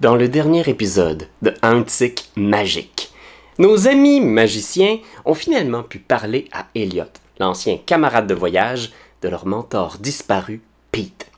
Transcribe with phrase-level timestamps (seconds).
[0.00, 1.52] Dans le dernier épisode de
[1.82, 3.12] tic magique,
[3.58, 7.04] nos amis magiciens ont finalement pu parler à Elliot,
[7.38, 11.30] l'ancien camarade de voyage de leur mentor disparu, Pete.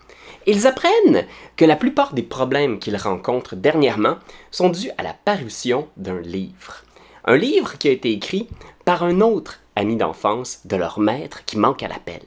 [0.47, 4.19] Ils apprennent que la plupart des problèmes qu'ils rencontrent dernièrement
[4.53, 6.85] sont dus à la parution d'un livre.
[7.25, 8.47] Un livre qui a été écrit
[8.85, 12.23] par un autre ami d'enfance de leur maître qui manque à l'appel.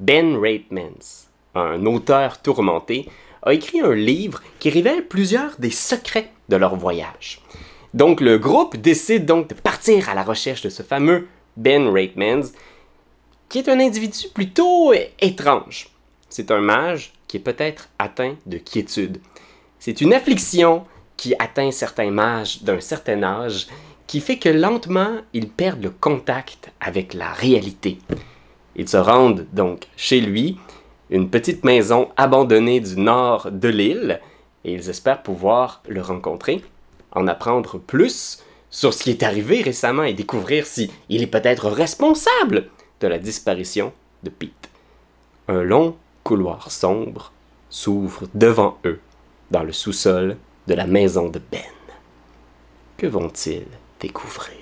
[0.00, 3.08] Ben Raitmans, un auteur tourmenté,
[3.46, 7.40] a écrit un livre qui révèle plusieurs des secrets de leur voyage.
[7.94, 12.50] Donc le groupe décide donc de partir à la recherche de ce fameux Ben Raitmans,
[13.48, 15.88] qui est un individu plutôt étrange.
[16.28, 19.20] C'est un mage qui est peut-être atteint de quiétude.
[19.78, 20.84] C'est une affliction
[21.16, 23.68] qui atteint certains mages d'un certain âge,
[24.06, 27.98] qui fait que lentement ils perdent le contact avec la réalité.
[28.74, 30.58] Ils se rendent donc chez lui,
[31.10, 34.20] une petite maison abandonnée du nord de l'île,
[34.64, 36.64] et ils espèrent pouvoir le rencontrer,
[37.12, 41.68] en apprendre plus sur ce qui est arrivé récemment et découvrir si il est peut-être
[41.68, 42.68] responsable
[43.00, 44.68] de la disparition de Pete.
[45.48, 47.32] Un long couloir sombre
[47.70, 49.00] s'ouvre devant eux
[49.50, 51.60] dans le sous-sol de la maison de Ben.
[52.96, 53.66] Que vont-ils
[54.00, 54.56] découvrir?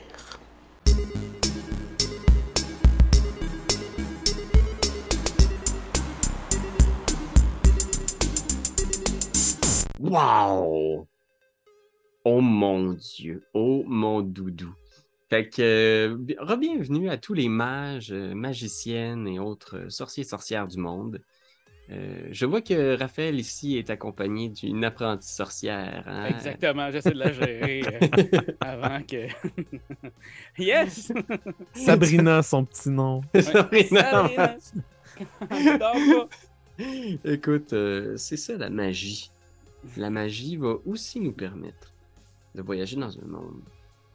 [10.00, 11.06] Wow!
[12.24, 13.42] Oh mon Dieu!
[13.54, 14.74] Oh mon doudou!
[15.30, 20.66] Fait que, euh, re-bienvenue à tous les mages, euh, magiciennes et autres euh, sorciers sorcières
[20.66, 21.20] du monde.
[21.90, 26.04] Euh, je vois que Raphaël ici est accompagné d'une apprentie sorcière.
[26.06, 26.26] hein?
[26.26, 29.28] Exactement, j'essaie de la gérer euh, avant que.
[30.58, 31.12] yes!
[31.74, 33.20] Sabrina, son petit nom.
[33.40, 34.30] Sabrina.
[37.24, 39.30] Écoute, euh, c'est ça la magie.
[39.96, 41.92] La magie va aussi nous permettre
[42.54, 43.62] de voyager dans un monde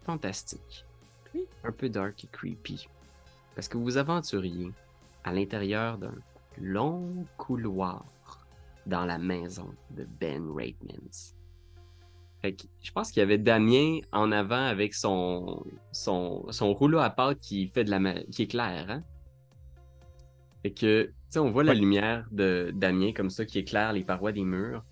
[0.03, 0.85] fantastique,
[1.33, 1.45] Oui.
[1.63, 2.87] un peu dark et creepy.
[3.55, 4.71] Parce que vous vous aventuriez
[5.23, 6.15] à l'intérieur d'un
[6.59, 8.05] long couloir
[8.85, 11.33] dans la maison de Ben Raitmans.
[12.41, 16.99] Fait que je pense qu'il y avait Damien en avant avec son, son, son rouleau
[16.99, 19.03] à pâte qui fait de la qui éclaire, hein?
[20.61, 24.03] Fait que, tu sais, on voit la lumière de Damien comme ça qui éclaire les
[24.03, 24.83] parois des murs.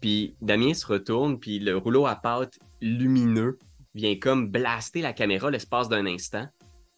[0.00, 3.58] Puis Damien se retourne, puis le rouleau à pâte lumineux
[3.94, 6.46] vient comme blaster la caméra l'espace d'un instant.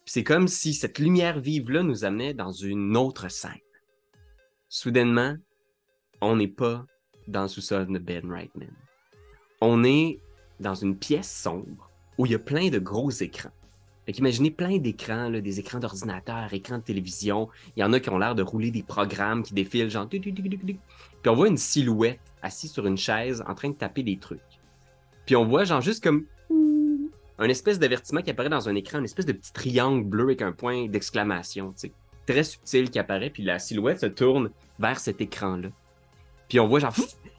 [0.05, 3.51] C'est comme si cette lumière vive-là nous amenait dans une autre scène.
[4.69, 5.35] Soudainement,
[6.21, 6.85] on n'est pas
[7.27, 8.73] dans le sous-sol de Ben Reitman.
[9.61, 10.19] On est
[10.59, 13.51] dans une pièce sombre où il y a plein de gros écrans.
[14.05, 17.49] Fait qu'imaginez plein d'écrans, des écrans d'ordinateur, écrans de télévision.
[17.75, 20.07] Il y en a qui ont l'air de rouler des programmes qui défilent, genre.
[20.09, 20.21] Puis
[21.27, 24.39] on voit une silhouette assise sur une chaise en train de taper des trucs.
[25.25, 26.25] Puis on voit, genre, juste comme
[27.37, 30.41] un espèce d'avertissement qui apparaît dans un écran, une espèce de petit triangle bleu avec
[30.41, 31.91] un point d'exclamation, tu sais.
[32.27, 35.69] Très subtil qui apparaît, puis la silhouette se tourne vers cet écran-là.
[36.49, 36.93] Puis on voit, genre,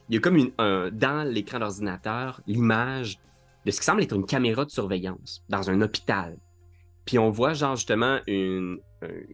[0.09, 3.19] il y a comme un- dans l'écran d'ordinateur l'image
[3.65, 6.37] de ce qui semble être une caméra de surveillance dans un hôpital.
[7.05, 8.79] Puis on voit, genre, justement, une,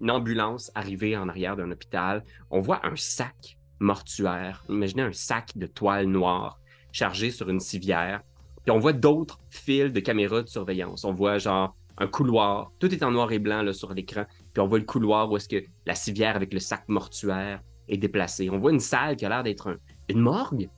[0.01, 2.25] une ambulance arriver en arrière d'un hôpital.
[2.51, 4.65] On voit un sac mortuaire.
[4.69, 6.59] Imaginez un sac de toile noire
[6.93, 8.23] chargé sur une civière.
[8.65, 11.05] Puis on voit d'autres fils de caméras de surveillance.
[11.05, 12.71] On voit, genre, un couloir.
[12.79, 14.25] Tout est en noir et blanc là, sur l'écran.
[14.53, 17.97] Puis on voit le couloir où est-ce que la civière avec le sac mortuaire est
[17.97, 18.51] déplacée.
[18.51, 19.79] On voit une salle qui a l'air d'être un-
[20.09, 20.69] une morgue.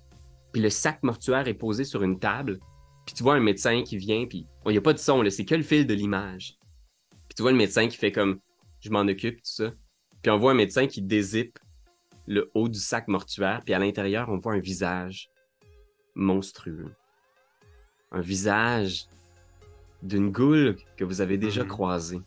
[0.52, 2.58] Puis le sac mortuaire est posé sur une table.
[3.06, 5.44] Puis tu vois un médecin qui vient, puis il n'y a pas de son, c'est
[5.44, 6.56] que le fil de l'image.
[7.28, 8.38] Puis tu vois le médecin qui fait comme
[8.80, 9.72] je m'en occupe, tout ça.
[10.22, 11.58] Puis on voit un médecin qui dézippe
[12.30, 15.30] le haut du sac mortuaire, puis à l'intérieur, on voit un visage
[16.14, 16.92] monstrueux.
[18.12, 19.06] Un visage
[20.00, 21.68] d'une goule que vous avez déjà Mhm.
[21.68, 22.20] croisée.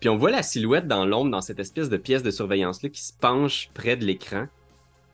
[0.00, 3.02] Puis on voit la silhouette dans l'ombre, dans cette espèce de pièce de surveillance-là qui
[3.02, 4.46] se penche près de l'écran.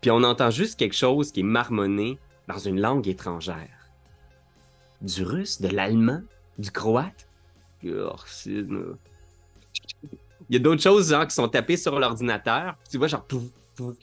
[0.01, 3.89] Puis on entend juste quelque chose qui est marmonné dans une langue étrangère.
[5.01, 6.23] Du russe, de l'allemand,
[6.59, 7.27] du croate.
[7.83, 7.91] Il
[10.51, 12.77] y a d'autres choses genre, qui sont tapées sur l'ordinateur.
[12.89, 13.43] Tu vois, genre, pouf,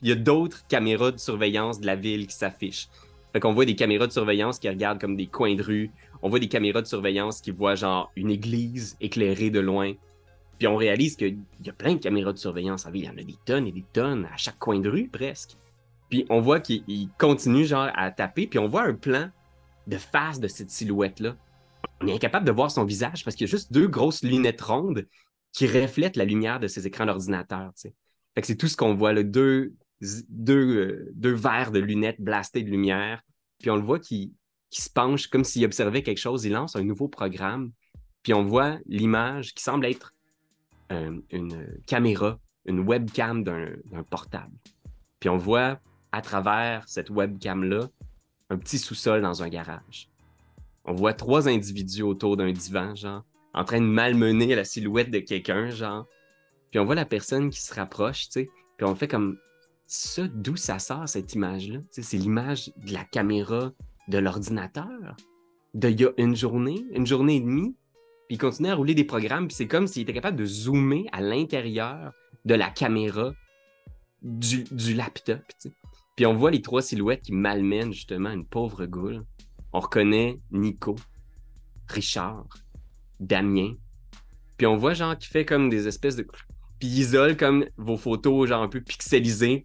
[0.02, 2.90] il y a d'autres caméras de surveillance de la ville qui s'affichent.
[3.34, 5.92] Fait qu'on voit des caméras de surveillance qui regardent comme des coins de rue.
[6.22, 9.94] On voit des caméras de surveillance qui voient genre une église éclairée de loin.
[10.60, 13.04] Puis on réalise qu'il y a plein de caméras de surveillance en ville.
[13.04, 15.58] Il y en a des tonnes et des tonnes à chaque coin de rue presque.
[16.10, 18.48] Puis on voit qu'il il continue genre à taper.
[18.48, 19.30] Puis on voit un plan
[19.88, 21.36] de face de cette silhouette-là.
[22.02, 24.62] On est incapable de voir son visage parce qu'il y a juste deux grosses lunettes
[24.62, 25.08] rondes
[25.54, 27.72] qui reflètent la lumière de ses écrans d'ordinateur.
[27.76, 27.94] tu sais.
[28.36, 29.74] Fait que c'est tout ce qu'on voit, deux,
[30.50, 33.22] euh, deux verres de lunettes blastées de lumière,
[33.60, 34.34] puis on le voit qui,
[34.70, 36.46] qui se penche comme s'il observait quelque chose.
[36.46, 37.72] Il lance un nouveau programme,
[38.24, 40.14] puis on voit l'image qui semble être
[40.92, 44.54] euh, une caméra, une webcam d'un d'un portable.
[45.20, 45.80] Puis on voit
[46.12, 47.90] à travers cette webcam-là
[48.50, 50.10] un petit sous-sol dans un garage.
[50.84, 53.24] On voit trois individus autour d'un divan, genre,
[53.54, 56.08] en train de malmener la silhouette de quelqu'un, genre.
[56.72, 58.50] Puis on voit la personne qui se rapproche, tu sais.
[58.78, 59.38] Puis on fait comme
[59.86, 61.80] ça, d'où ça sort cette image-là?
[61.92, 63.72] C'est l'image de la caméra
[64.08, 65.16] de l'ordinateur?
[65.74, 67.76] De il y a une journée, une journée et demie.
[68.28, 71.06] Puis il continue à rouler des programmes, puis c'est comme s'il était capable de zoomer
[71.12, 72.14] à l'intérieur
[72.46, 73.34] de la caméra
[74.22, 75.42] du, du laptop.
[75.50, 75.74] tu sais.
[76.16, 79.26] Puis on voit les trois silhouettes qui malmènent justement une pauvre goule.
[79.74, 80.96] On reconnaît Nico,
[81.88, 82.48] Richard,
[83.20, 83.76] Damien.
[84.58, 86.28] Puis on voit genre qui fait comme des espèces de.
[86.82, 89.64] Puis il isole comme vos photos, genre un peu pixelisées.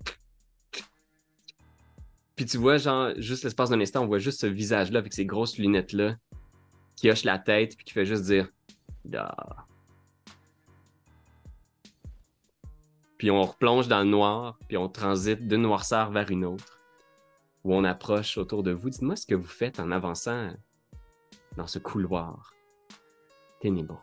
[2.35, 5.25] Puis tu vois, genre, juste l'espace d'un instant, on voit juste ce visage-là avec ces
[5.25, 6.17] grosses lunettes-là
[6.95, 8.51] qui hoche la tête puis qui fait juste dire.
[13.17, 16.79] Puis on replonge dans le noir, puis on transite d'une noirceur vers une autre,
[17.65, 18.91] où on approche autour de vous.
[18.91, 20.51] Dites-moi ce que vous faites en avançant
[21.57, 22.53] dans ce couloir
[23.63, 23.97] ténébreux.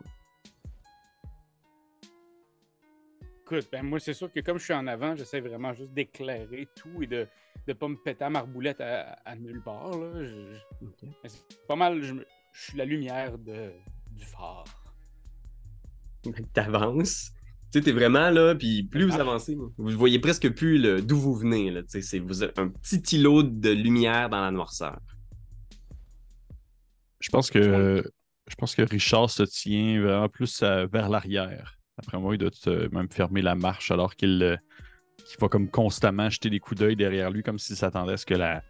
[3.45, 6.67] Écoute, ben moi, c'est sûr que comme je suis en avant, j'essaie vraiment juste d'éclairer
[6.75, 7.27] tout et de
[7.67, 9.97] ne pas me péter à marboulette à, à nulle part.
[9.97, 10.23] Là.
[10.23, 10.87] Je-
[11.25, 12.13] c'est pas mal, je,
[12.53, 13.71] suis la lumière de,
[14.11, 14.63] du phare.
[16.53, 17.31] T'avances.
[17.71, 19.21] Tu sais, t'es vraiment là, puis plus vous Ah.
[19.21, 21.69] avancez, vous voyez presque plus le- d'où vous venez.
[21.71, 24.99] Là, c'est vous avez un petit îlot de lumière dans la noirceur.
[27.19, 28.03] Je pense que
[28.49, 31.77] je pense que Richard se tient vraiment plus euh, vers l'arrière.
[31.97, 32.49] Après moi, il doit
[32.91, 34.57] même fermer la marche alors qu'il euh,
[35.25, 38.25] qu'il va comme constamment jeter des coups d'œil derrière lui, comme s'il s'attendait à ce
[38.25, 38.63] que la,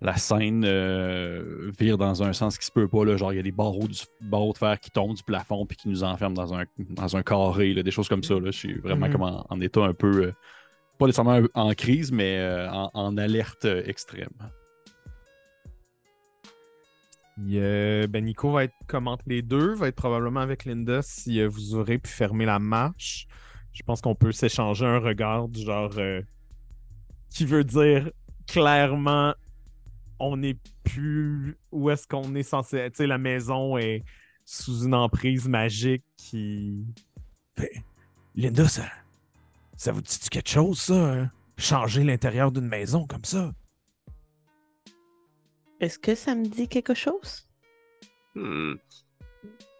[0.00, 3.04] la scène euh, vire dans un sens qui se peut pas.
[3.04, 5.64] Là, genre, il y a des barreaux, du, barreaux de fer qui tombent du plafond
[5.64, 8.34] puis qui nous enferment dans un, dans un carré, là, des choses comme ça.
[8.34, 8.50] Là.
[8.50, 9.12] Je suis vraiment Mhm.
[9.12, 10.32] comme en, en état un peu, euh,
[10.98, 14.28] pas nécessairement en crise, mais euh, en, en alerte extrême.
[17.38, 21.02] Il, euh, ben Nico va être comme entre les deux, va être probablement avec Linda
[21.02, 23.26] si euh, vous aurez pu fermer la marche.
[23.72, 26.22] Je pense qu'on peut s'échanger un regard du genre euh,
[27.28, 28.10] qui veut dire
[28.46, 29.34] clairement
[30.18, 33.02] on n'est plus où est-ce qu'on est censé être.
[33.04, 34.02] La maison est
[34.44, 36.86] sous une emprise magique qui.
[37.58, 37.82] Fait,
[38.34, 38.84] Linda, ça,
[39.76, 40.94] ça vous dit quelque chose, ça?
[40.94, 41.30] hein?
[41.58, 43.52] Changer l'intérieur d'une maison comme ça?
[45.80, 47.46] Est-ce que ça me dit quelque chose?
[48.34, 48.74] Hmm.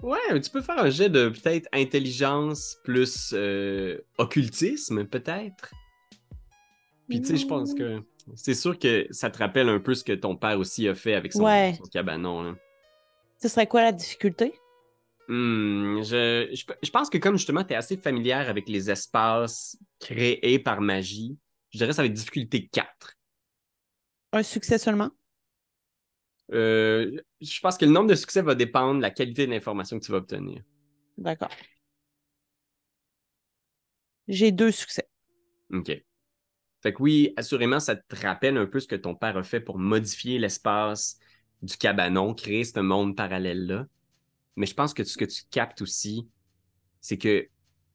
[0.02, 5.72] Ouais, tu peux faire un jet de peut-être intelligence plus euh, occultisme, peut-être.
[7.08, 8.02] Puis tu sais, je pense que
[8.34, 11.14] c'est sûr que ça te rappelle un peu ce que ton père aussi a fait
[11.14, 11.74] avec son, Ouais.
[11.78, 12.42] son cabanon.
[12.42, 12.54] là.
[13.40, 14.52] Ce serait quoi la difficulté?
[15.28, 19.76] Hmm, je, je, je pense que comme justement tu es assez familière avec les espaces
[19.98, 21.36] créés par magie,
[21.70, 23.14] je dirais que ça va être difficulté 4.
[24.32, 25.10] Un succès seulement?
[26.52, 29.98] Euh, je pense que le nombre de succès va dépendre de la qualité de l'information
[29.98, 30.62] que tu vas obtenir.
[31.18, 31.50] D'accord.
[34.28, 35.08] J'ai deux succès.
[35.72, 35.90] OK.
[36.82, 39.60] Fait que oui, assurément, ça te rappelle un peu ce que ton père a fait
[39.60, 41.18] pour modifier l'espace
[41.62, 43.86] du cabanon, créer ce monde parallèle-là.
[44.56, 46.28] Mais je pense que ce que tu captes aussi,
[47.00, 47.48] c'est que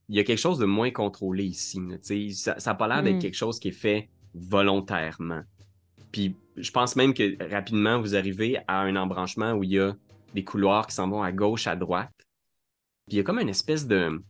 [0.09, 1.79] il y a quelque chose de moins contrôlé ici.
[1.79, 1.95] là.
[2.33, 3.19] Ça n'a pas l'air d'être Mm.
[3.19, 5.43] quelque chose qui est fait volontairement.
[6.11, 9.95] Puis je pense même que rapidement, vous arrivez à un embranchement où il y a
[10.33, 12.11] des couloirs qui s'en vont à gauche, à droite.
[13.07, 14.21] Puis il y a comme une espèce de,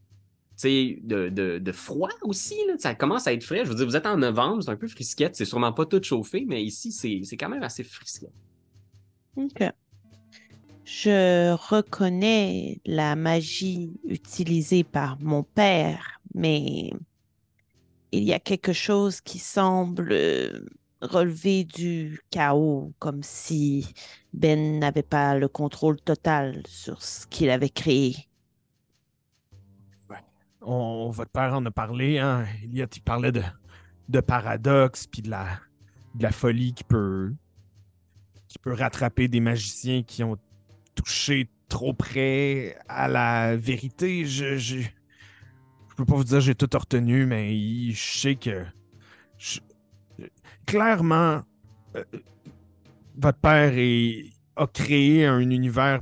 [0.63, 2.55] de, de, de froid aussi.
[2.67, 2.75] Là.
[2.77, 3.63] Ça commence à être frais.
[3.65, 5.35] Je veux dire, vous êtes en novembre, c'est un peu frisquette.
[5.35, 8.33] C'est sûrement pas tout chauffé, mais ici, c'est c'est quand même assez frisquette.
[9.35, 9.63] Ok.
[10.83, 16.91] Je reconnais la magie utilisée par mon père, mais
[18.11, 20.65] il y a quelque chose qui semble euh,
[21.01, 23.93] relever du chaos, comme si
[24.33, 28.15] Ben n'avait pas le contrôle total sur ce qu'il avait créé.
[30.63, 32.45] On, votre père en a parlé, hein?
[32.63, 33.41] Il parlait de,
[34.09, 35.47] de paradoxe, puis de la,
[36.13, 37.33] de la folie qui peut,
[38.47, 40.37] qui peut rattraper des magiciens qui ont
[40.93, 44.23] touché trop près à la vérité.
[44.25, 48.63] Je, je, je peux pas vous dire j'ai tout retenu, mais je sais que
[49.39, 49.61] je-
[50.65, 51.41] clairement,
[51.95, 52.03] euh,
[53.15, 53.73] votre père
[54.55, 56.01] a créé un univers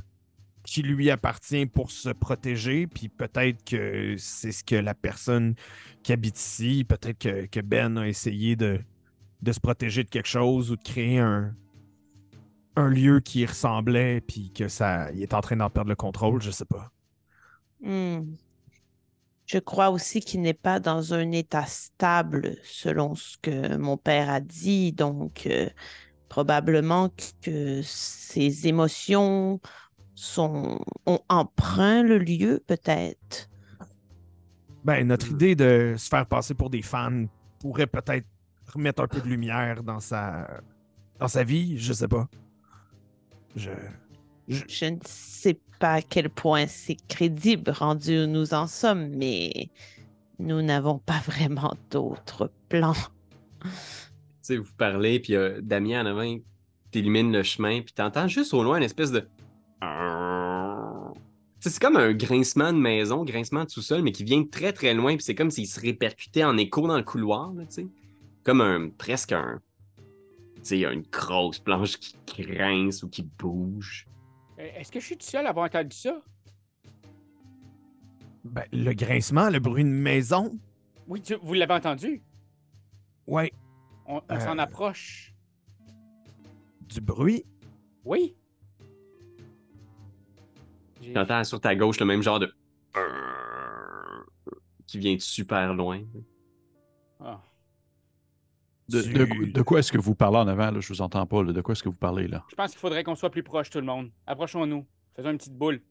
[0.64, 5.54] qui lui appartient pour se protéger, puis peut-être que c'est ce que la personne
[6.02, 8.80] qui habite ici, peut-être que, Ben a essayé de,
[9.50, 11.54] se protéger de quelque chose ou de créer un,
[12.76, 16.50] lieu qui ressemblait, puis que ça, il est en train d'en perdre le contrôle, je
[16.50, 16.90] sais pas.
[17.82, 18.36] Hmm.
[19.52, 24.30] Je crois aussi qu'il n'est pas dans un état stable, selon ce que mon père
[24.30, 24.92] a dit.
[24.92, 25.68] Donc, euh,
[26.28, 27.10] probablement
[27.42, 29.60] que ses émotions
[30.14, 33.50] sont, ont emprunt le lieu, peut-être.
[34.84, 35.32] Ben, notre Hmm.
[35.32, 37.26] idée de se faire passer pour des fans
[37.58, 38.26] pourrait peut-être
[38.72, 40.62] remettre un peu de lumière dans sa,
[41.18, 42.28] dans sa vie, je sais pas.
[43.54, 43.70] Je.
[44.50, 49.70] Je ne sais pas à quel point c'est crédible rendu où nous en sommes, mais
[50.40, 52.94] nous n'avons pas vraiment d'autres plans.
[53.62, 53.68] Tu
[54.42, 56.36] sais, vous parlez, puis euh, Damien en avant,
[56.90, 59.26] t'illumine le chemin, puis t'entends juste au loin une espèce de.
[61.60, 65.14] C'est comme un grincement de maison, grincement de sous-sol, mais qui vient très très loin,
[65.14, 67.86] puis c'est comme s'il se répercutait en écho dans le couloir, là, tu sais.
[68.44, 68.88] Comme un.
[68.88, 69.60] presque un.
[70.56, 74.06] Tu sais, une grosse planche qui grince ou qui bouge.
[74.60, 76.20] Euh, Est-ce que je suis tout seul à avoir entendu ça?
[78.44, 80.58] Ben, le grincement, le bruit de maison.
[81.06, 82.22] Oui, tu- vous l'avez entendu?
[83.26, 83.52] Ouais,
[84.06, 84.62] On, on s'en Euh.
[84.62, 85.32] approche.
[86.88, 87.44] du bruit?
[88.04, 88.34] Oui.
[91.14, 92.52] T'entends sur ta gauche le même genre de.
[94.88, 96.02] qui vient de super loin.
[97.20, 97.40] Ah.
[98.90, 100.70] De, Tu- de- de quoi est-ce que vous parlez en avant?
[100.70, 100.80] Là?
[100.80, 101.42] Je vous entends pas.
[101.42, 101.52] là.
[101.52, 102.44] De quoi est-ce que vous parlez là?
[102.50, 104.10] Je pense qu'il faudrait qu'on soit plus proche, tout le monde.
[104.26, 104.86] Approchons-nous.
[105.14, 105.82] Faisons une petite boule.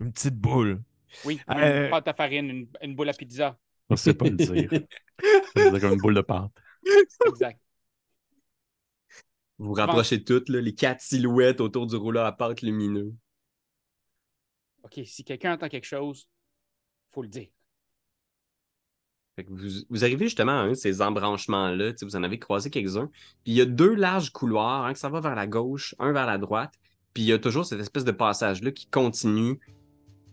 [0.00, 0.82] Une petite boule?
[1.24, 1.84] Oui, Euh.
[1.84, 3.58] une pâte à farine, une, une boule à pizza.
[3.90, 4.70] Je sais pas le dire.
[5.56, 6.52] C'est comme une boule de pâte.
[7.26, 7.60] Exact.
[9.58, 13.12] Vous vous rapprochez toutes, là, les quatre silhouettes autour du rouleau à pâte lumineux.
[14.84, 16.26] OK, si quelqu'un entend quelque chose,
[17.10, 17.48] faut le dire.
[19.40, 22.22] Fait que vous, vous arrivez justement à un de ces embranchements-là, tu sais, vous en
[22.22, 23.06] avez croisé quelques-uns.
[23.42, 26.12] Puis il y a deux larges couloirs, un qui s'en va vers la gauche, un
[26.12, 26.74] vers la droite.
[27.14, 29.58] Puis il y a toujours cette espèce de passage-là qui continue.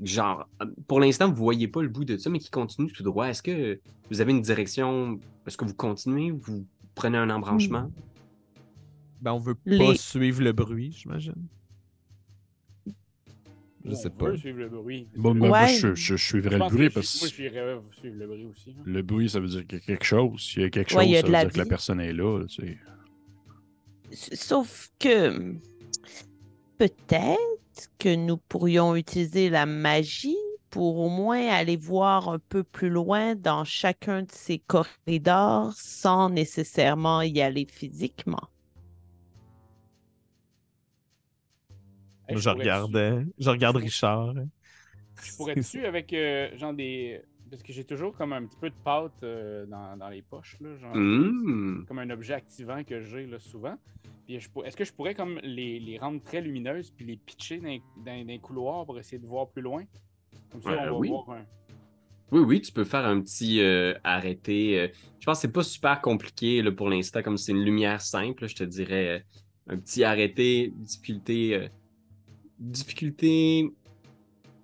[0.04, 0.46] Genre,
[0.88, 3.28] pour l'instant, vous voyez pas le bout de ça, mais qui continue tout droit.
[3.28, 3.80] Est-ce que
[4.12, 5.20] vous avez une direction?
[5.48, 7.90] Est-ce que vous continuez ou vous prenez un embranchement?
[9.22, 11.48] Ben, on veut pas Les- suivre le bruit, j'imagine.
[13.88, 14.38] Je On sais veut pas.
[14.38, 15.08] suivre le bruit.
[15.15, 15.60] Bon, moi, Ouais.
[15.60, 17.56] moi, je, je, je suivrais Je le bruit parce je- Moi, suivre
[18.20, 18.70] le bruit aussi.
[18.77, 18.84] hein.
[18.86, 20.41] le bruit, ça veut dire qu'il y a quelque chose.
[20.41, 22.13] S'il y a quelque Ouais, chose, a ça veut la dire que la personne est
[22.13, 22.44] là.
[22.48, 22.77] tu
[24.12, 24.36] sais.
[24.36, 25.56] Sauf que
[26.77, 27.38] peut-être
[28.00, 30.38] que nous pourrions utiliser la magie
[30.70, 36.29] pour au moins aller voir un peu plus loin dans chacun de ces corridors sans
[36.29, 38.50] nécessairement y aller physiquement.
[42.27, 43.24] Hey, je.
[43.39, 44.34] Je regarde Richard.
[45.24, 47.22] Je pourrais-tu avec euh, genre des.
[47.50, 50.57] Parce que j'ai toujours comme un petit peu de pâte euh, dans, dans les poches,
[50.60, 51.86] là, genre, Mmh.
[51.88, 53.77] comme un objet activant que j'ai là, souvent.
[54.25, 57.15] Puis je pour- est-ce que je pourrais comme les, les rendre très lumineuses puis les
[57.15, 57.69] pitcher dans,
[58.03, 59.86] dans, dans les couloirs pour essayer de voir plus loin?
[60.51, 61.07] Comme ça, Euh, on va oui.
[61.07, 61.46] voir un.
[62.34, 64.91] Oui, oui, tu peux faire un petit euh, arrêté.
[65.22, 68.43] je pense que c'est pas super compliqué là, pour l'instant, comme c'est une lumière simple,
[68.43, 69.24] là, je te dirais
[69.67, 71.69] un petit arrêté, difficulté.
[72.60, 73.72] Difficulté.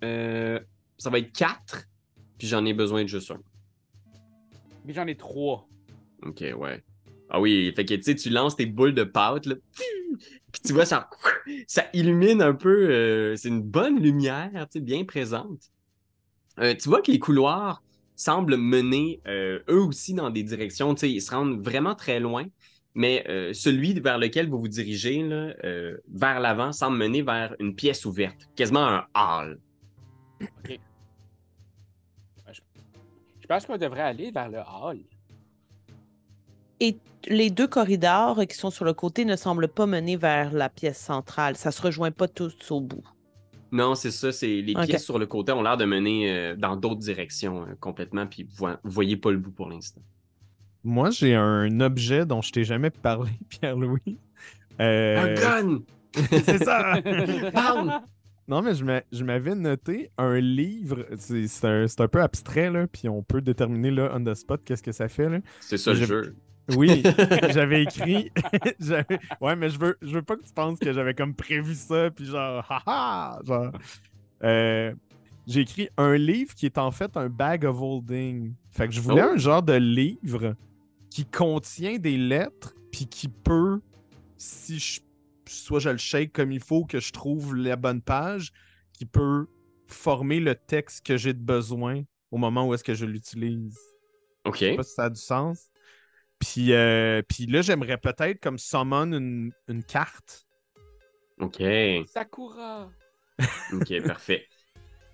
[0.02, 0.60] euh,
[0.98, 1.86] ça va être 4,
[2.38, 3.40] puis j'en ai besoin de juste un.
[4.84, 5.66] Mais j'en ai trois.
[6.22, 6.82] Ok, ouais.
[7.30, 9.56] Ah oui, fait que tu sais, tu lances tes boules de pâte, là,
[10.52, 11.08] puis tu vois, ça,
[11.66, 12.90] ça illumine un peu.
[12.90, 15.70] euh, c'est une bonne lumière, tu sais, bien présente.
[16.60, 17.82] Euh, tu vois que les couloirs
[18.14, 22.44] semblent mener eux aussi dans des directions, tu sais, ils se rendent vraiment très loin,
[22.94, 27.54] mais euh, celui vers lequel vous vous dirigez, là, euh, vers l'avant, semble mener vers
[27.58, 29.58] une pièce ouverte, quasiment un hall.
[30.42, 30.70] OK.
[32.48, 32.52] Euh,
[33.40, 34.98] Je, pense qu'on devrait aller vers le hall.
[36.80, 36.96] Et
[37.28, 40.98] les deux corridors qui sont sur le côté ne semblent pas mener vers la pièce
[40.98, 41.56] centrale.
[41.56, 43.04] Ça se rejoint pas tous au bout.
[43.72, 46.76] Non, c'est ça, c'est les pièces sur le côté ont l'air de mener euh, dans
[46.76, 50.00] d'autres directions euh, complètement, puis vous, vo- vous voyez pas le bout pour l'instant.
[50.84, 54.18] Moi, j'ai un objet dont je t'ai jamais parlé, Pierre-Louis.
[54.80, 55.78] Euh, Un gun!
[56.44, 56.94] C'est ça!
[58.46, 61.06] Non, mais je m'a- je m'avais noté un livre.
[61.16, 64.92] C'est un, peu abstrait, là, puis on peut déterminer là, on the spot qu'est-ce que
[64.92, 65.30] ça fait.
[65.30, 65.38] Là.
[65.60, 66.36] C'est ça le Je- jeu.
[66.76, 67.02] Oui,
[67.54, 68.30] j'avais écrit.
[69.40, 72.10] ouais, mais je veux, je veux pas que tu penses que j'avais comme prévu ça,
[72.10, 73.38] puis genre, haha!
[73.46, 73.72] Genre.
[74.42, 74.92] Euh,
[75.46, 78.52] J'ai écrit un livre qui est en fait un bag of holding.
[78.70, 79.32] Fait que je voulais Oh.
[79.34, 80.54] un genre de livre
[81.14, 83.80] qui contient des lettres, puis qui peut,
[84.36, 85.00] si je,
[85.46, 88.52] soit je le shake comme il faut, que je trouve la bonne page,
[88.92, 89.46] qui peut
[89.86, 92.02] former le texte que j'ai de besoin
[92.32, 93.78] au moment où est-ce que je l'utilise.
[94.44, 94.56] OK.
[94.56, 95.70] Je sais pas si ça a du sens.
[96.40, 100.48] Puis, euh, puis là, j'aimerais peut-être comme summon une, une carte
[101.38, 101.62] OK.
[102.08, 102.90] Sakura!
[103.72, 104.48] OK, parfait.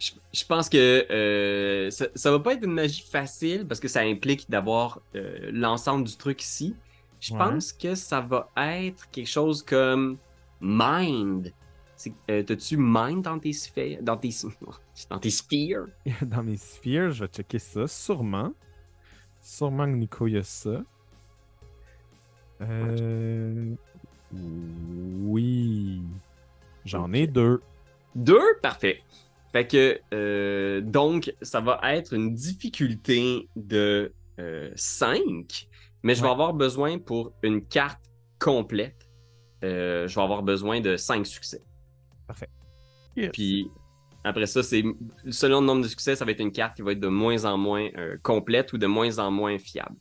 [0.01, 3.87] Je, je pense que euh, ça, ça va pas être une magie facile parce que
[3.89, 6.75] ça implique d'avoir euh, l'ensemble du truc ici.
[7.21, 7.39] Je Ouais.
[7.39, 10.17] pense que ça va être quelque chose comme
[10.61, 11.53] Mind.
[12.31, 13.99] Euh, T'as-tu Mind dans tes sphères?
[14.03, 14.31] Dans tes,
[15.11, 15.85] dans tes sphères?
[16.23, 18.53] Dans mes sphères, je vais checker ça, sûrement.
[19.43, 20.83] Sûrement que Nico, il y a ça.
[22.63, 23.75] Euh...
[24.33, 26.01] Oui.
[26.87, 27.61] J'en ai deux.
[28.15, 28.59] Deux?
[28.63, 29.03] Parfait.
[29.53, 34.13] Fait que, euh, donc, ça va être une difficulté de
[34.77, 35.69] 5,
[36.03, 36.33] mais je vais Ouais.
[36.33, 38.01] avoir besoin pour une carte
[38.39, 38.97] complète.
[39.63, 41.63] euh, je vais avoir besoin de 5 succès.
[43.17, 43.31] Yes.
[43.33, 43.69] Puis
[44.25, 44.83] après ça, c'est
[45.31, 47.45] selon le nombre de succès, ça va être une carte qui va être de moins
[47.45, 49.97] en moins euh, complète ou de moins en moins fiable.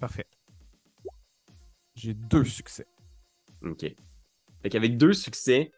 [0.00, 0.24] Parfait.
[1.94, 2.86] J'ai deux succès.
[3.62, 3.80] OK.
[4.62, 5.70] Fait qu'avec deux succès,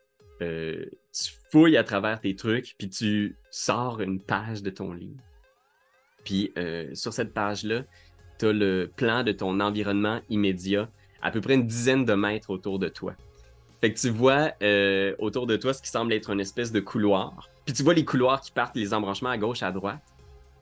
[0.43, 5.21] euh, tu fouilles à travers tes trucs, puis tu sors une page de ton livre.
[6.25, 7.83] Puis euh, sur cette page-là,
[8.39, 10.89] tu as le plan de ton environnement immédiat,
[11.23, 13.15] à peu près une dizaine de mètres autour de toi.
[13.81, 16.81] Fait que tu vois euh, autour de toi ce qui semble être une espèce de
[16.81, 17.49] couloir.
[17.65, 20.03] Puis tu vois les couloirs qui partent, les embranchements à gauche, à droite.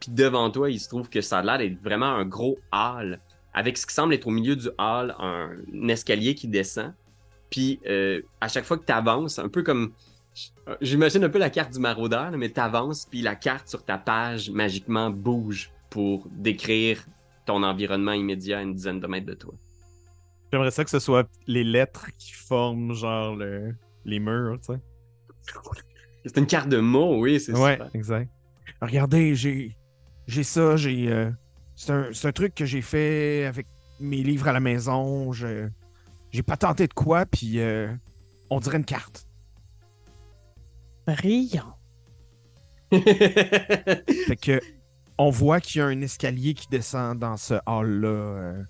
[0.01, 3.19] Puis devant toi, il se trouve que ça a l'air vraiment un gros hall,
[3.55, 6.93] avec ce qui semble être au milieu du hall un escalier qui descend.
[7.57, 9.93] Puis euh, à chaque fois que tu avances, un peu comme.
[10.83, 13.97] J'imagine un peu la carte du maraudeur, mais tu avances, puis la carte sur ta
[13.97, 17.03] page magiquement bouge pour décrire
[17.47, 19.55] ton environnement immédiat à une dizaine de mètres de toi.
[20.53, 23.75] J'aimerais ça que ce soit les lettres qui forment genre le...
[24.05, 24.81] les murs, tu sais.
[26.27, 27.89] C'est une carte de mots, oui, c'est Ouais, super.
[27.95, 28.31] exact.
[28.83, 29.75] Regardez, j'ai
[30.27, 31.31] j'ai ça, j'ai euh,
[31.75, 33.67] c'est un, un truc que j'ai fait avec
[33.99, 35.33] mes livres à la maison.
[35.33, 35.69] Je
[36.33, 37.93] j'ai pas tenté de quoi, puis euh,
[38.51, 39.27] on dirait une carte.
[41.07, 41.77] Brillant.
[42.93, 44.61] Fait que
[45.19, 48.09] on voit qu'il y a un escalier qui descend dans ce hall-là.
[48.09, 48.63] euh,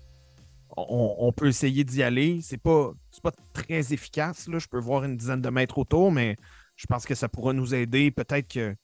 [0.77, 2.39] on, on peut essayer d'y aller.
[2.41, 4.47] C'est pas, c'est pas très efficace.
[4.47, 4.59] Là.
[4.59, 6.35] Je peux voir une dizaine de mètres autour, mais
[6.75, 8.11] je pense que ça pourra nous aider.
[8.11, 8.75] Peut-être que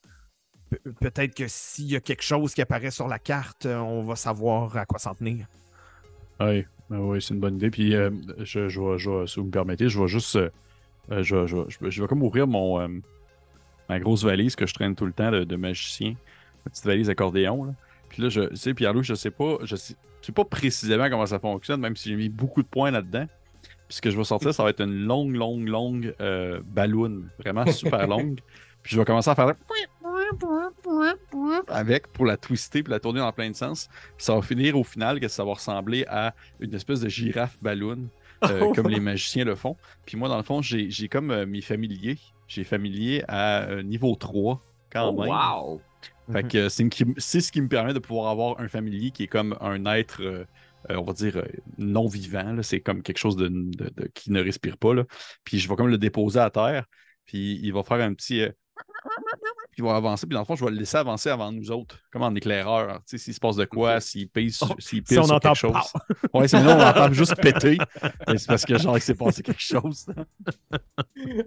[0.69, 4.03] pe- peut-être que s'il y a quelque chose qui apparaît sur la carte, euh, on
[4.03, 5.45] va savoir à quoi s'en tenir.
[6.39, 7.69] Oui, oui, c'est une bonne idée.
[7.69, 10.35] Puis, euh, je, je vais, je vais- si vous me permettez, je vais juste.
[10.35, 10.49] euh,
[11.11, 12.87] euh, je, je- je vais- comme ouvrir mon, euh,
[13.89, 16.15] ma grosse valise que je traîne tout le temps de, de magicien.
[16.65, 17.65] Ma petite valise accordéon.
[17.65, 17.73] Là.
[18.09, 19.57] Puis là, je tu sais, Pierre-Louis, je sais pas.
[19.63, 22.91] Je sais, sais pas précisément comment ça fonctionne, même si j'ai mis beaucoup de points
[22.91, 23.25] là-dedans.
[23.87, 26.15] Puis ce que je vais sortir, ça va être une longue, longue, longue
[26.73, 27.27] balloune.
[27.39, 28.39] Vraiment super longue.
[28.81, 29.53] Puis je vais commencer à faire
[31.67, 33.89] avec pour la twister puis la tourner dans plein de sens.
[34.17, 38.09] Ça va finir au final que ça va ressembler à une espèce de girafe ballon,
[38.45, 38.73] euh, Oh.
[38.73, 39.77] comme les magiciens le font.
[40.05, 42.17] Puis moi, dans le fond, j'ai comme euh, mes familiers.
[42.47, 45.29] J'ai familier à euh, niveau 3 quand Oh, même.
[45.31, 45.81] wow!
[46.31, 49.57] Fait que c'est ce qui me permet de pouvoir avoir un familier qui est comme
[49.59, 50.45] un être, euh,
[50.89, 51.43] on va dire, euh,
[51.77, 52.55] non vivant.
[52.61, 54.93] C'est comme quelque chose de, de- de- qui ne respire pas.
[54.93, 55.03] Là.
[55.43, 56.85] Puis je vais comme le déposer à terre.
[57.25, 58.41] Puis il va faire un petit.
[58.41, 58.51] euh,
[59.73, 60.25] puis il va avancer.
[60.27, 62.97] Puis dans le fond, je vais le laisser avancer avant nous autres, comme en éclaireur.
[62.99, 65.35] Tu sais, s'il se passe de quoi, s'il pise, Oh, s'il si pile on sur
[65.35, 65.93] entend quelque chose.
[66.33, 67.77] Ouais, sinon on entend juste péter.
[68.27, 70.05] Mais C'est parce que genre il s'est passé quelque chose.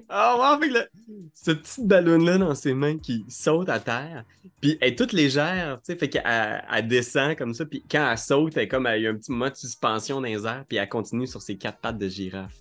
[0.08, 0.88] Ah, ouais, avec le-
[1.34, 4.24] ce petit ballon-là dans ses mains qui saute à terre.
[4.60, 7.66] Puis elle est toute légère, tu sais, fait qu'elle elle descend comme ça.
[7.66, 10.26] Puis quand elle saute, elle est comme elle a un petit moment de suspension dans
[10.26, 10.64] les airs.
[10.68, 12.54] Puis elle continue sur ses quatre pattes de girafe.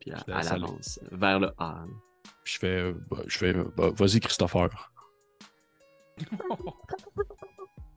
[0.00, 1.88] Puis elle, elle avance vers le hall.
[2.50, 4.92] Puis je fais, euh, bah, je fais, euh, bah, vas-y Christopher.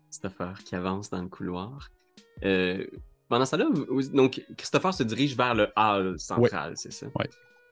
[0.10, 1.90] Christopher qui avance dans le couloir.
[2.44, 2.86] Euh,
[3.30, 3.66] pendant ça là,
[4.14, 7.08] donc Christopher se dirige vers le hall central, c'est ça?
[7.16, 7.28] Ouais.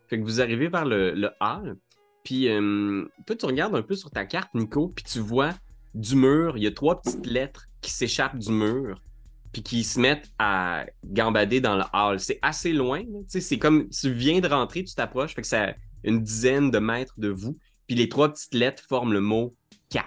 [0.08, 1.78] Fait que vous arrivez vers le, le hall,
[2.24, 5.54] puis euh, toi tu regardes un peu sur ta carte, Nico, puis tu vois
[5.94, 9.04] du mur, il y a trois petites lettres qui s'échappent du mur,
[9.52, 12.20] puis qui se mettent à gambader dans le hall.
[12.20, 15.56] C'est assez loin, tu sais, c'est comme tu viens de rentrer, tu t'approches, fait que
[15.56, 19.56] à une dizaine de mètres de vous, puis les trois petites lettres forment le mot
[19.90, 20.06] cat.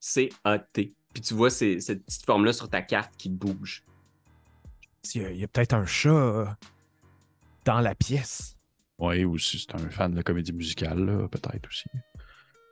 [0.00, 0.94] C-A-T.
[1.12, 3.84] Puis tu vois c'est- cette petite forme-là sur ta carte qui bouge.
[5.14, 6.46] Il y a, il y a peut-être un chat euh,
[7.64, 8.56] dans la pièce.
[8.98, 11.88] Ouais, ou si c'est un fan de comédie musicale, là, peut-être aussi.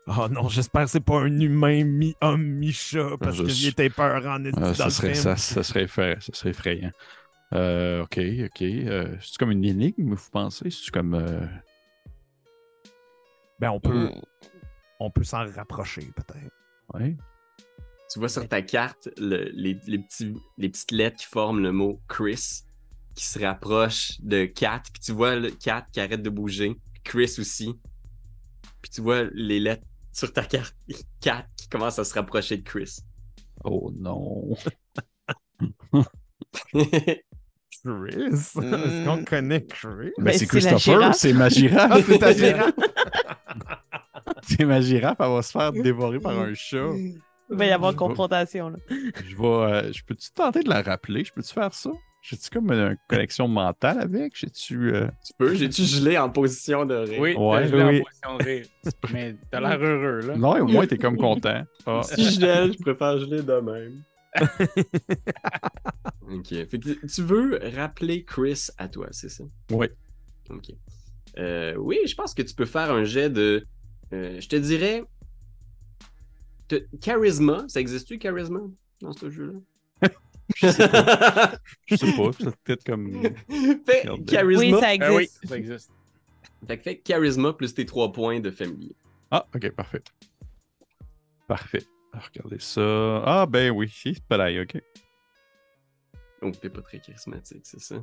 [0.06, 4.24] Oh non, j'espère que c'est pas un humain mi-homme, mi-chat, parce Je- qu'il était peur
[4.26, 6.20] en Ah, dans ça, serait, ça, ça serait effrayant.
[6.20, 6.90] Ça serait effrayant.
[7.52, 8.62] Euh, ok, ok.
[8.62, 10.70] Euh, c'est comme une énigme, vous pensez?
[10.70, 11.14] C'est comme.
[13.60, 14.20] Ben, on peut, Hmm.
[15.00, 16.52] on peut s'en rapprocher, peut-être.
[18.12, 21.70] Tu vois sur ta carte le- les, les petits, les petites lettres qui forment le
[21.72, 22.62] mot Chris.
[23.16, 27.34] qui se rapproche de Kat, puis tu vois le Kat qui arrête de bouger, Chris
[27.38, 27.74] aussi.
[28.80, 30.74] Puis tu vois les lettres sur ta carte,
[31.20, 32.98] Kat qui commence à se rapprocher de Chris.
[33.64, 34.56] Oh non.
[36.72, 37.20] Chris?
[37.82, 40.12] Est-ce qu'on connaît Chris?
[40.18, 41.90] Ben, Ben, c'est Christopher, c'est ma girafe.
[41.92, 42.72] Ah, c'est ta girafe?
[44.58, 46.88] c'est ma girafe, elle va se faire dévorer par un chat.
[46.96, 48.68] Il va y avoir Je confrontation.
[48.70, 48.76] Là.
[48.88, 49.44] Je vais.
[49.44, 51.24] euh, je peux-tu tenter de la rappeler?
[51.24, 51.90] Je peux-tu faire ça?
[52.22, 54.34] J'ai-tu comme une connexion mentale avec?
[54.36, 54.94] J'ai-tu.
[54.94, 57.18] euh, Tu peux, j'ai-tu gelé en position de rire?
[57.20, 58.00] Oui, Ouais, gelé oui.
[58.00, 58.66] en position de rire.
[59.14, 60.36] Mais t'as l'air heureux, là.
[60.36, 61.64] Non, au moins, t'es comme content.
[61.86, 62.02] Ah.
[62.04, 64.02] Si je gèle, je préfère geler de même.
[66.30, 66.48] ok.
[66.68, 69.44] Fait que tu veux rappeler Chris à toi, c'est ça?
[69.72, 69.86] Oui.
[70.50, 70.70] Ok.
[71.38, 73.64] Euh, oui, je pense que tu peux faire un jet de.
[74.12, 75.04] Euh, je te dirais.
[76.68, 77.64] te- Charisma.
[77.68, 78.60] Ça existe-tu, Charisma,
[79.00, 79.58] dans ce jeu-là?
[80.56, 81.58] Je sais pas.
[81.86, 82.30] Je sais pas.
[82.64, 83.22] Peut-être comme.
[83.86, 84.24] Fais Regardez.
[84.24, 84.76] Charisma.
[84.78, 85.90] Oui, ça Ah oui, ça existe.
[86.66, 88.94] Fait que fais Charisma plus tes trois points de familier.
[89.30, 90.02] Ah, ok, parfait.
[91.46, 91.84] Parfait.
[92.12, 93.22] Regardez ça.
[93.24, 93.88] Ah, ben oui.
[93.94, 94.82] C'est pas là, ok.
[96.42, 98.02] Oh, t'es pas très charismatique, c'est ça?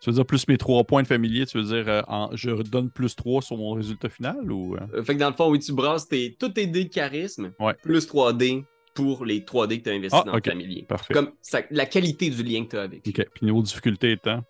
[0.00, 2.50] Tu veux dire plus mes trois points de familier, tu veux dire euh, en- je
[2.50, 4.76] redonne plus 3 sur mon résultat final ou.
[4.76, 4.80] euh?
[4.94, 7.52] Euh, fait que dans le fond, oui, tu brasses tes, tous tes dés de charisme,
[7.58, 7.74] Ouais.
[7.82, 10.84] plus 3D pour les 3D que tu as investis Ah, dans le familier.
[10.84, 11.12] Parfait.
[11.14, 13.06] Comme ça- la qualité du lien que tu as avec.
[13.08, 13.26] Ok.
[13.34, 14.44] Puis niveau difficulté étant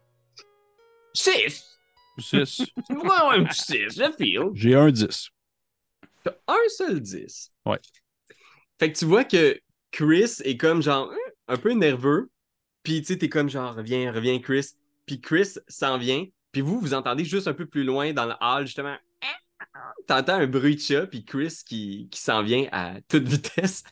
[1.14, 1.78] 6!
[2.18, 2.60] 6.
[2.90, 4.50] Ouais, un petit 6, je feel.
[4.54, 5.30] J'ai un 10.
[6.24, 7.52] T'as un seul 10.
[7.64, 7.78] Ouais.
[8.78, 9.58] Fait que tu vois que
[9.92, 12.28] Chris est comme genre hein, un peu nerveux.
[12.82, 14.66] Puis tu sais, t'es comme genre reviens, reviens Chris.
[15.08, 16.26] Puis Chris s'en vient.
[16.52, 18.96] Puis vous, vous entendez juste un peu plus loin dans le hall, justement.
[20.06, 23.84] T'entends un bruit de chat, puis Chris qui, qui s'en vient à toute vitesse.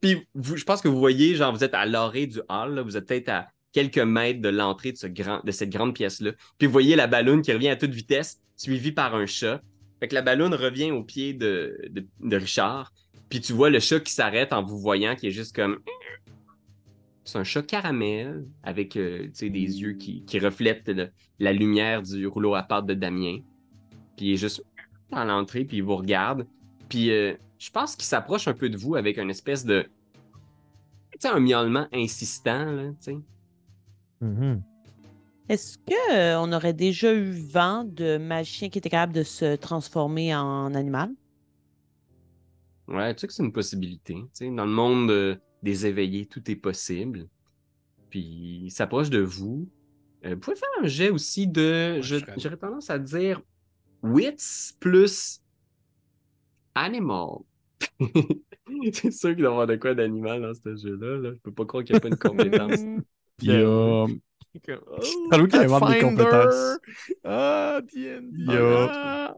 [0.00, 2.82] puis vous, je pense que vous voyez, genre, vous êtes à l'orée du hall, là.
[2.82, 6.32] vous êtes peut-être à quelques mètres de l'entrée de, cette grande pièce-là.
[6.58, 9.62] Puis vous voyez la balloune qui revient à toute vitesse, suivie par un chat.
[10.00, 12.92] Fait que la balloune revient au pied de, de, de Richard.
[13.28, 15.78] Puis tu vois le chat qui s'arrête en vous voyant, qui est juste comme.
[17.28, 22.26] C'est un chat caramel avec euh, des yeux qui, qui reflètent le- la lumière du
[22.26, 23.40] rouleau à pâte de Damien.
[24.16, 24.64] Puis il est juste
[25.12, 26.46] à l'entrée, puis il vous regarde.
[26.88, 29.82] Puis euh, je pense qu'il s'approche un peu de vous avec une espèce de.
[31.12, 33.18] Tu sais, un miaulement insistant, là, tu sais.
[34.22, 34.62] Mhm.
[35.50, 40.74] Est-ce qu'on aurait déjà eu vent de magicien qui était capable de se transformer en
[40.74, 41.10] animal?
[42.86, 44.14] Ouais, tu sais que c'est une possibilité.
[44.14, 47.26] Tu sais, dans le monde euh, des éveillés, tout est possible.
[48.10, 49.68] Puis il s'approche de vous.
[50.24, 51.96] Euh, vous pouvez faire un jet aussi de.
[51.96, 53.40] Ouais, serais- J'aurais tendance à dire
[54.02, 55.40] wits plus
[56.74, 57.38] animal.
[58.92, 61.18] c'est sûr qu'il doit y avoir de quoi d'animal dans ce jeu-là.
[61.18, 61.30] Là.
[61.34, 62.80] Je peux pas croire qu'il n'y a pas une compétence.
[63.42, 64.06] Il y a.
[64.66, 66.78] Oh, qui invente des compétences.
[67.22, 68.28] Ah, D&D.
[68.32, 69.36] Il y a- Ah.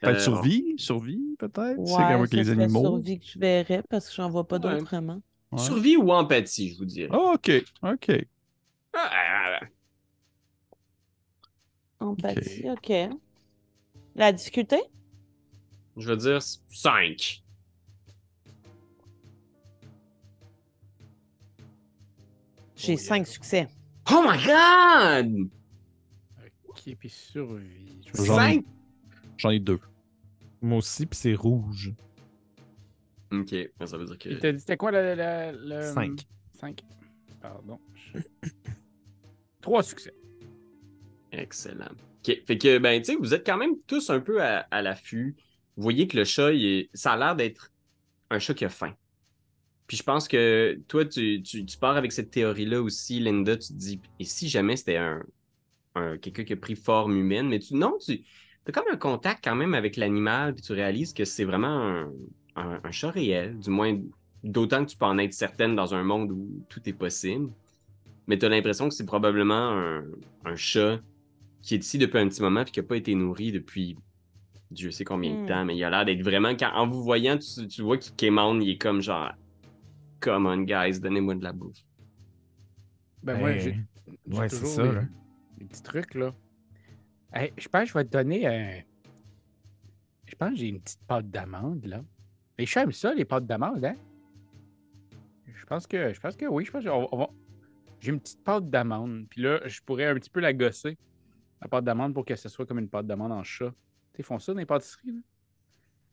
[0.00, 1.54] Peut-être Euh, survie, survie, peut-être?
[1.76, 2.80] c'est Ouais, comme avec les animaux?
[2.80, 4.62] survie que je verrais parce que j'en vois pas Ouais.
[4.74, 5.20] d'autres vraiment.
[5.52, 5.58] Ouais.
[5.58, 7.08] Survie ou empathie, je vous dirais.
[7.12, 7.50] Ah, ok,
[7.82, 8.26] ok.
[8.92, 9.60] Ah,
[12.00, 12.92] Empathie, OK.
[14.14, 14.76] La difficulté?
[15.96, 17.42] je veux dire 5.
[22.76, 23.24] J'ai Oh, cinq yeah.
[23.32, 23.68] succès.
[24.10, 25.50] Oh my god!
[26.68, 28.02] Ok, puis survie.
[28.06, 28.64] Je J'en vais- ai- 5?
[29.36, 29.80] J'en ai deux.
[30.62, 31.92] Moi aussi, puis c'est rouge.
[33.32, 34.28] Ok, ça veut dire que.
[34.34, 35.14] T'as dit, C'était quoi le.
[35.14, 35.82] le, le...
[35.92, 36.26] Cinq.
[36.54, 36.80] 5.
[37.42, 37.78] Pardon.
[38.14, 38.18] je-
[39.60, 40.14] Trois succès.
[41.32, 41.90] Excellent.
[42.26, 42.42] OK.
[42.46, 45.36] Fait que, ben, tu sais, vous êtes quand même tous un peu à, à l'affût.
[45.76, 47.72] Vous voyez que le chat, il est- ça a l'air d'être
[48.30, 48.94] un chat qui a faim.
[49.86, 53.56] Puis je pense que toi, tu, tu, tu pars avec cette théorie-là aussi, Linda.
[53.56, 55.22] Tu te dis, et si jamais c'était un,
[55.94, 58.24] un- quelqu'un qui a pris forme humaine, mais tu non, tu
[58.68, 62.12] as comme un contact quand même avec l'animal, puis tu réalises que c'est vraiment un,
[62.56, 63.98] un- un chat réel, du moins,
[64.42, 67.50] d'autant que tu peux en être certaine dans un monde où tout est possible.
[68.26, 70.04] Mais tu as l'impression que c'est probablement un,
[70.44, 71.00] un chat
[71.62, 73.96] qui est ici depuis un petit moment puis qui n'a pas été nourri depuis
[74.70, 75.46] Dieu sait combien de Hmm.
[75.46, 76.50] temps, mais il a l'air d'être vraiment.
[76.56, 79.30] Quand, en vous voyant, tu, tu vois qu'il quémande, il est comme genre
[80.20, 81.76] Come on, guys, donnez-moi de la bouffe.
[83.22, 83.70] Ben, moi, Ben, j'ai
[84.36, 85.02] ouais, c'est toujours ça, des, là.
[85.58, 86.34] des petits trucs, là.
[87.32, 88.82] Hey, je pense que je vais te donner un.
[90.26, 92.02] Je pense que j'ai une petite pâte d'amande, là.
[92.58, 93.96] Les chats aiment ça, les pâtes d'amande, hein?
[95.54, 96.64] Je pense que, je pense que oui.
[96.64, 97.30] Je pense que va-
[98.00, 99.26] J'ai une petite pâte d'amande.
[99.28, 100.96] Puis là, je pourrais un petit peu la gosser,
[101.60, 103.66] la pâte d'amande, pour que ce soit comme une pâte d'amande en chat.
[103.66, 105.20] Tu sais, Ils font ça dans les pâtisseries, là.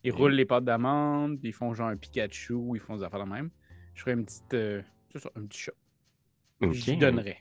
[0.05, 3.23] Ils roulent les pâtes d'amande, puis ils font genre un Pikachu, ils font des affaires
[3.23, 3.49] de même.
[3.93, 4.53] Je ferais une petite.
[4.53, 5.71] euh, c'est ça, un petit chat.
[6.61, 7.37] Je lui donnerais.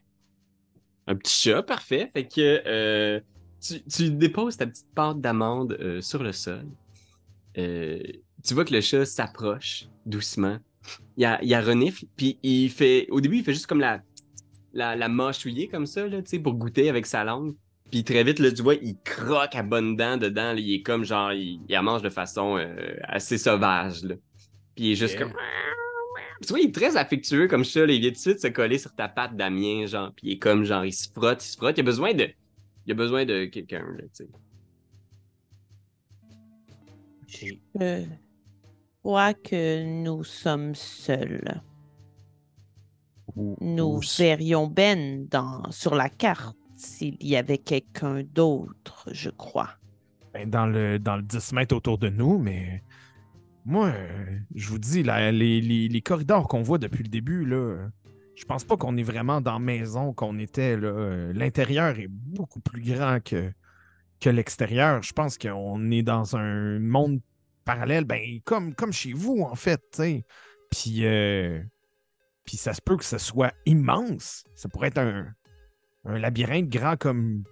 [1.08, 2.08] Un petit chat, parfait.
[2.12, 3.20] Fait que euh,
[3.62, 6.66] tu, tu déposes ta petite pâte d'amande euh, sur le sol.
[7.58, 8.00] Euh,
[8.44, 10.58] tu vois que le chat s'approche doucement.
[11.16, 13.06] Il a, il a renifle, puis il fait.
[13.10, 14.02] Au début, il fait juste comme la,
[14.72, 17.54] la, la mâchouiller comme ça, là, tu sais, pour goûter avec sa langue.
[17.90, 20.54] Puis très vite, là, tu vois, il croque à bonne dent dedans.
[20.54, 24.02] là, il est comme genre, il, il la mange de façon euh, assez sauvage.
[24.02, 24.14] Là.
[24.74, 25.32] Puis il est juste comme.
[26.40, 27.86] Tu vois, il est très affectueux comme ça.
[27.86, 27.92] Là.
[27.92, 30.12] Il vient tout de suite se coller sur ta patte, Damien, genre.
[30.16, 31.76] Puis il est comme genre, il se frotte, il se frotte.
[31.76, 32.28] Il a besoin de.
[32.86, 34.28] Il a besoin de quelqu'un, là, tu sais.
[37.80, 38.04] Je
[39.02, 41.60] crois que nous sommes seuls.
[43.36, 49.30] Ou- Nous ou- verrions Ben dans, sur la carte s'il y avait quelqu'un d'autre, je
[49.30, 49.70] crois.
[50.34, 52.82] Ben, dans, le, dans le 10 mètres autour de nous, mais
[53.64, 57.44] moi, euh, je vous dis, là, les, les- les corridors qu'on voit depuis le début,
[57.44, 57.88] là,
[58.34, 60.76] je pense pas qu'on est vraiment dans la maison qu'on était.
[60.76, 60.88] là.
[60.88, 63.52] Euh, L'intérieur est beaucoup plus grand que,
[64.20, 65.02] que l'extérieur.
[65.02, 67.20] Je pense qu'on est dans un monde
[67.64, 70.02] parallèle, ben, comme, comme chez vous, en fait.
[70.70, 71.62] Puis, euh,
[72.44, 74.44] puis ça se peut que ce soit immense.
[74.54, 75.26] Ça pourrait être un,
[76.04, 77.44] un labyrinthe grand comme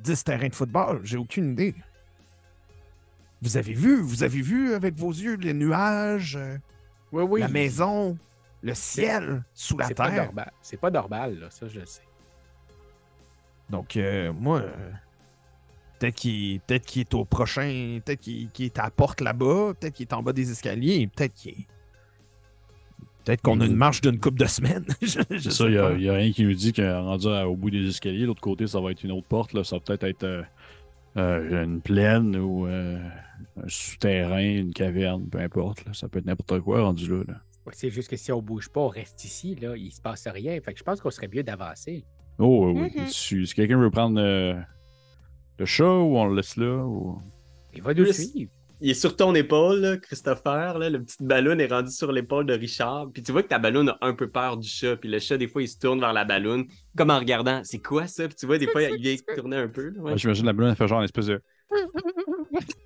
[0.00, 1.00] 10 terrains de football.
[1.02, 1.74] J'ai aucune idée.
[3.42, 6.56] Vous avez vu, vous avez vu avec vos yeux les nuages, euh,
[7.12, 7.40] Oui, oui.
[7.40, 8.16] la maison,
[8.62, 10.24] le ciel sous la C'est pas terre.
[10.24, 10.52] normal.
[10.62, 12.02] C'est pas normal, là, ça, je le sais.
[13.70, 14.90] Donc, euh, moi, euh,
[15.98, 20.06] peut-être qu'il peut est au prochain, peut-être qu'il est à la porte là-bas, peut-être qu'il
[20.06, 21.66] est en bas des escaliers, peut-être qu'il est-
[23.24, 24.86] Peut-être qu'on a une marche d'une couple de semaines.
[25.02, 25.88] C'est ça, il n'y pas.
[25.88, 28.26] a, y a rien qui nous dit qu'en rendu à- au bout des escaliers, de
[28.26, 29.52] l'autre côté, ça va être une autre porte.
[29.52, 29.64] Là.
[29.64, 30.42] Ça va peut-être être, euh,
[31.16, 33.00] euh, une plaine ou euh,
[33.60, 35.84] un souterrain, une caverne, peu importe.
[35.86, 35.92] là.
[35.92, 37.24] Ça peut être n'importe quoi rendu là.
[37.26, 37.34] là.
[37.72, 40.60] C'est juste que si on bouge pas, on reste ici, là, il se passe rien.
[40.60, 42.04] Fait que je pense qu'on serait mieux d'avancer.
[42.38, 43.00] Oh, oui, oui.
[43.00, 43.08] Mhm.
[43.08, 44.54] Si, si quelqu'un veut prendre euh,
[45.58, 47.20] le chat ou on le laisse là, ou...
[47.74, 48.50] Il va nous suivre.
[48.80, 50.78] Il est sur ton épaule, là, Christopher.
[50.78, 53.10] Là, le petit ballon est rendu sur l'épaule de Richard.
[53.12, 54.96] Puis tu vois que ta ballon a un peu peur du chat.
[54.96, 57.78] Puis le chat, des fois, il se tourne vers la ballon, comme en regardant, c'est
[57.78, 58.28] quoi ça?
[58.28, 59.88] Puis tu vois, des fois, il vient tourner un peu.
[59.88, 60.12] là, ouais.
[60.12, 61.40] Ouais, J'imagine la elle fait genre une espèce de.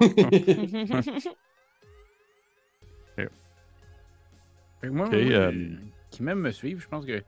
[4.85, 5.69] moi, moi, euh,
[6.11, 7.23] qui même me suivent, je pense que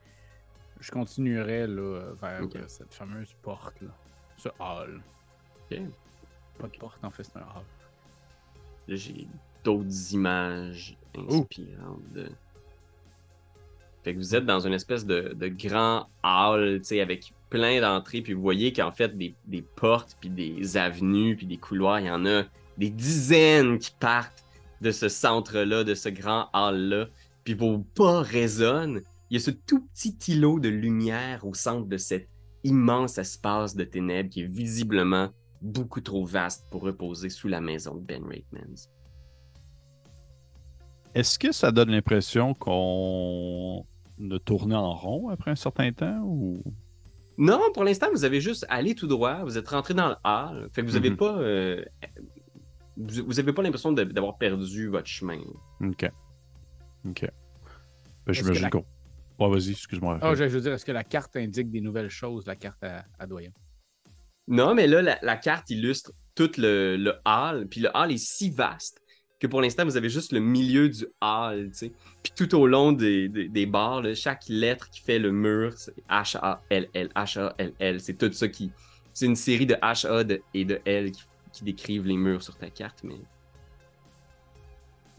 [0.79, 3.89] je continuerai là, vers cette fameuse porte, là.
[4.37, 5.01] Ce hall.
[5.71, 5.79] Ok.
[6.59, 7.63] Pas de porte, en fait, c'est un hall.
[8.87, 9.27] Là, j'ai
[9.63, 12.11] d'autres images inspirantes.
[12.13, 12.29] de-
[14.03, 17.79] Fait que vous êtes dans une espèce de, de grand hall, tu sais, avec plein
[17.79, 21.99] d'entrées, puis vous voyez qu'en fait, des, des portes, puis des avenues, puis des couloirs,
[22.01, 22.43] il y en a
[22.77, 24.43] des dizaines qui partent
[24.81, 27.07] de ce centre-là, de ce grand hall-là,
[27.43, 29.01] puis vos pas résonnent.
[29.29, 32.29] Il y a ce tout petit îlot de lumière au centre de cet
[32.63, 35.29] immense espace de ténèbres qui est visiblement
[35.61, 38.87] beaucoup trop vaste pour reposer sous la maison de Ben Raitmans.
[41.15, 43.85] Est-ce que ça donne l'impression qu'on
[44.31, 46.63] a tourné en rond après un certain temps ou?
[47.37, 50.69] Non, pour l'instant, vous avez juste allé tout droit, vous êtes rentré dans le hall,
[50.71, 51.17] fait que vous avez Mhm.
[51.17, 51.83] pas euh,
[52.97, 55.39] vous, vous avez pas l'impression d'avoir perdu votre chemin.
[55.81, 56.09] Ok.
[57.05, 57.21] Ok.
[57.21, 57.29] Ben,
[58.27, 58.85] Est-ce J'imagine que la- qu'on.
[59.39, 60.19] Ouais, vas-y, excuse-moi.
[60.21, 63.03] Ah, je veux dire, est-ce que la carte indique des nouvelles choses, la carte à,
[63.19, 63.51] à Doyen?
[64.47, 68.17] Non, mais là, la, la carte illustre tout le, le hall, puis le hall est
[68.17, 68.99] si vaste
[69.39, 71.91] que pour l'instant, vous avez juste le milieu du hall, tu sais.
[72.21, 75.73] Puis tout au long des, des, des barres, là, chaque lettre qui fait le mur,
[75.77, 78.71] c'est H-A-L-L, H-A-L-L, c'est tout ça qui...
[79.13, 82.55] C'est une série de H-A de- et de L qui, qui décrivent les murs sur
[82.55, 83.15] ta carte, mais...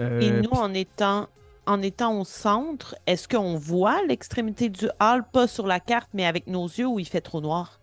[0.01, 1.29] Euh, Et nous, en étant,
[1.67, 6.27] en étant au centre, est-ce qu'on voit l'extrémité du hall, pas sur la carte, mais
[6.27, 7.81] avec nos yeux où il fait trop noir?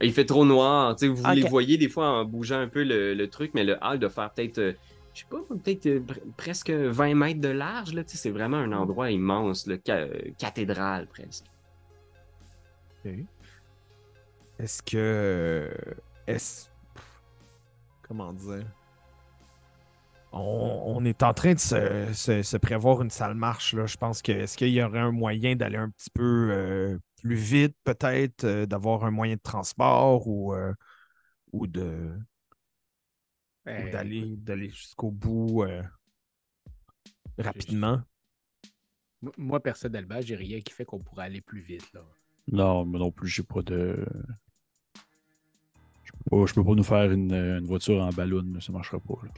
[0.00, 2.84] Il fait trop noir, tu sais, vous les voyez des fois en bougeant un peu
[2.84, 4.72] le, le truc, mais le hall doit faire peut-être, euh,
[5.12, 8.30] je sais pas, peut-être euh, pr- presque 20 mètres de large, là, tu sais, c'est
[8.30, 9.76] vraiment un endroit immense, le
[10.38, 11.46] cathédrale presque.
[14.58, 15.70] Est-ce que.
[16.26, 16.68] Est-ce.
[18.06, 18.66] Comment dire?
[20.32, 23.86] On, on est en train de se, se- se prévoir une sale marche, là.
[23.86, 24.32] Je pense que.
[24.32, 28.66] Est-ce qu'il y aurait un moyen d'aller un petit peu euh, plus vite, peut-être, euh,
[28.66, 30.72] d'avoir un moyen de transport ou, euh,
[31.52, 32.18] ou de.
[33.76, 35.82] ou Ben, d'aller, d'aller jusqu'au bout euh,
[37.38, 38.02] rapidement?
[39.22, 42.02] Moi- Moi, personnellement, j'ai rien qui fait qu'on pourrait aller plus vite, là.
[42.48, 44.04] Non, moi non plus, j'ai pas de.
[46.04, 48.98] Je peux pas, je peux pas nous faire une, une voiture en ballon, ça marchera
[48.98, 49.14] pas.
[49.22, 49.30] là.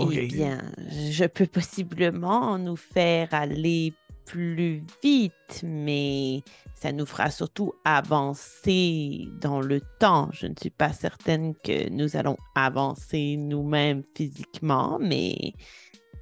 [0.00, 3.92] Eh bien, je peux possiblement nous faire aller
[4.26, 6.42] plus vite, mais
[6.74, 10.28] ça nous fera surtout avancer dans le temps.
[10.32, 15.54] Je ne suis pas certaine que nous allons avancer nous-mêmes physiquement, mais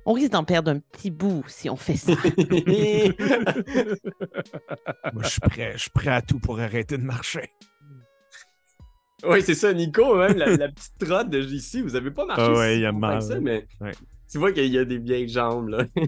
[0.07, 2.13] on risque d'en perdre un petit bout si on fait ça.
[5.13, 7.51] Moi, je suis prêt, je suis prêt à tout pour arrêter de marcher.
[9.29, 12.43] Oui, c'est ça, Nico, même la, la petite trotte de JC, vous avez pas marché
[12.43, 13.23] Ah ouais, si y a mal.
[13.23, 13.93] ça, mais Ouais.
[14.31, 15.85] tu vois qu'il y a des vieilles jambes, là.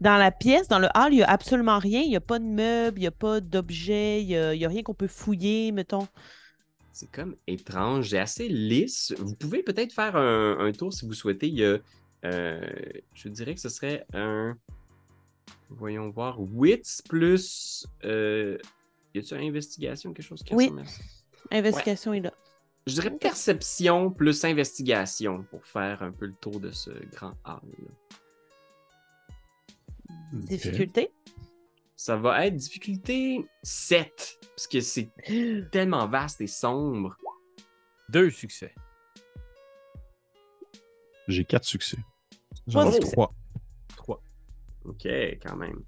[0.00, 2.02] Dans la pièce, dans le hall, il n'y a absolument rien.
[2.02, 4.60] Il n'y a pas de meubles, il n'y a pas d'objets, il n'y a, il
[4.60, 6.06] y a rien qu'on peut fouiller, mettons.
[6.92, 9.14] C'est comme étrange, c'est assez lisse.
[9.18, 11.48] Vous pouvez peut-être faire un, un tour si vous souhaitez.
[11.48, 11.78] Il y a,
[12.24, 12.60] euh,
[13.14, 14.56] je dirais que ce serait un,
[15.70, 18.58] voyons voir, wits plus, euh,
[19.14, 20.66] y a-tu une investigation, quelque chose qui Oui.
[20.66, 21.02] ressemble à ça?
[21.50, 22.32] Investigation est là.
[22.86, 27.60] Je dirais perception plus investigation pour faire un peu le tour de ce grand hall.
[30.32, 31.12] Difficulté?
[31.96, 35.10] Ça va être difficulté 7, parce que c'est
[35.72, 37.16] tellement vaste et sombre.
[38.08, 38.74] Deux succès.
[41.26, 41.98] J'ai quatre succès.
[42.68, 43.34] J'en ai trois.
[43.96, 44.22] Trois.
[44.84, 45.82] Ok, quand même.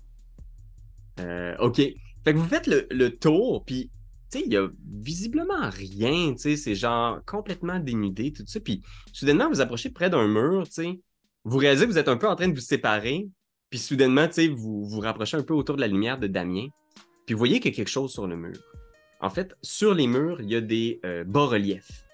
[1.21, 1.77] Euh, ok.
[1.77, 3.91] Fait que vous faites le, le tour, puis,
[4.35, 4.69] il y a
[5.01, 8.61] visiblement rien, tu sais, c'est genre complètement dénudé, tout ça.
[8.61, 11.01] Puis, soudainement, vous approchez près d'un mur, tu sais.
[11.45, 13.29] Vous réalisez que vous êtes un peu en train de vous séparer,
[13.71, 16.69] puis soudainement, tu vous vous rapprochez un peu autour de la lumière de Damien,
[17.27, 18.59] puis vous voyez qu'il y a quelque chose sur le mur.
[19.21, 22.05] En fait, sur les murs, il y a des euh, bas-reliefs.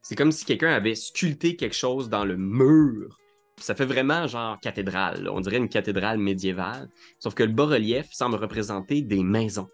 [0.00, 3.18] C'est comme si quelqu'un avait sculpté quelque chose dans le mur.
[3.58, 5.28] Ça fait vraiment genre cathédrale.
[5.28, 6.88] On dirait une cathédrale médiévale.
[7.20, 9.68] Sauf que le bas-relief semble représenter des maisons.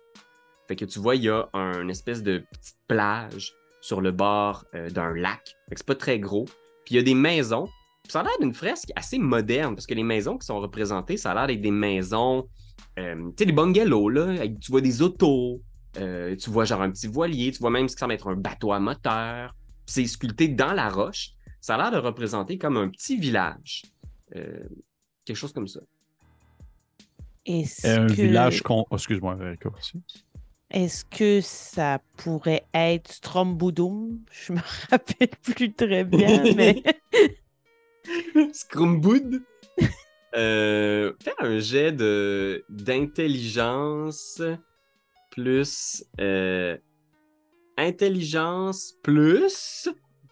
[0.68, 4.64] Fait que tu vois, il y a un espèce de petite plage sur le bord
[4.74, 5.57] euh, d'un lac.
[5.68, 6.44] Fait que c'est pas très gros.
[6.85, 7.66] Puis il y a des maisons.
[8.04, 11.16] Puis ça a l'air d'une fresque assez moderne parce que les maisons qui sont représentées,
[11.16, 12.48] ça a l'air d'être des maisons,
[12.98, 14.28] euh, tu sais, des bungalows, là.
[14.31, 15.61] avec- tu vois des autos,
[15.98, 18.37] euh, tu vois genre un petit voilier, tu vois même ce qui semble être un
[18.37, 19.54] bateau à moteur.
[19.87, 21.31] Puis c'est sculpté dans la roche.
[21.61, 23.83] Ça a l'air de représenter comme un petit village.
[24.37, 24.68] Euh,
[25.24, 25.81] quelque chose comme ça.
[27.46, 28.12] Est-ce un que...
[28.12, 28.85] village con.
[28.90, 29.70] oh, excuse-moi, Erika.
[30.70, 34.18] Est-ce que ça pourrait être Strombudum?
[34.31, 36.83] Je me rappelle plus très bien, mais
[38.52, 39.42] Scrumboud.
[40.37, 44.42] Euh, fais un jet de d'intelligence
[45.31, 46.76] plus euh,
[47.78, 49.88] intelligence plus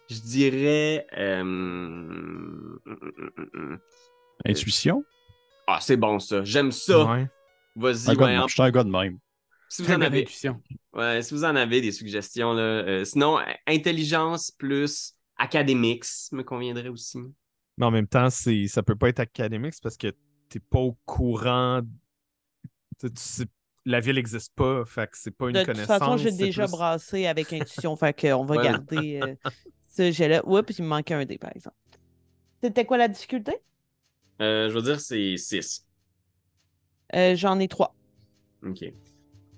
[0.09, 2.77] je dirais euh.
[4.45, 5.03] Intuition?
[5.65, 7.27] ah c'est bon ça j'aime ça Ouais.
[7.75, 8.41] vas-y Un gars de ouais, même.
[8.43, 9.17] en- Je suis un gars de même.
[9.69, 10.25] Si vous en avez
[10.93, 16.89] ouais, si vous en avez des suggestions là euh, sinon intelligence plus académics me conviendrait
[16.89, 17.19] aussi
[17.77, 20.07] Mais en même temps, c'est, ça peut pas être académique parce que
[20.49, 21.81] t'es pas au courant.
[22.99, 23.45] Tu sais,
[23.85, 25.99] la ville n'existe pas, fait que c'est pas une de toute connaissance.
[25.99, 28.63] façon, j'ai déjà plus- brassé avec intuition, fait qu'on va Ouais.
[28.63, 29.35] garder euh,
[29.87, 30.41] ce jet-là.
[30.47, 31.75] Oups, il me manquait un dé, par exemple.
[32.63, 33.53] C'était quoi la difficulté?
[34.41, 35.85] Euh, je veux dire c'est 6
[37.13, 37.95] Euh, J'en ai trois.
[38.65, 38.83] OK.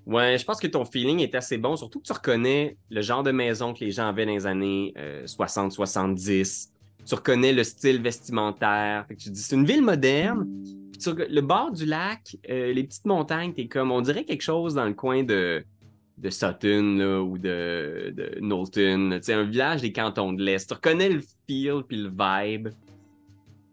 [0.09, 3.21] Ouais, je pense que ton feeling est assez bon, surtout que tu reconnais le genre
[3.21, 4.91] de maison que les gens avaient dans les années
[5.25, 6.69] 60-70.
[7.05, 9.05] Tu reconnais le style vestimentaire.
[9.07, 10.47] Fait que tu te dis, c'est une ville moderne.
[10.91, 14.41] Puis tu le bord du lac, euh, les petites montagnes, t'es comme, on dirait quelque
[14.41, 15.63] chose dans le coin de,
[16.17, 19.19] de Sutton là, ou de, de Knowlton.
[19.27, 20.67] Un village des cantons de l'Est.
[20.67, 22.69] Tu reconnais le feel puis le vibe.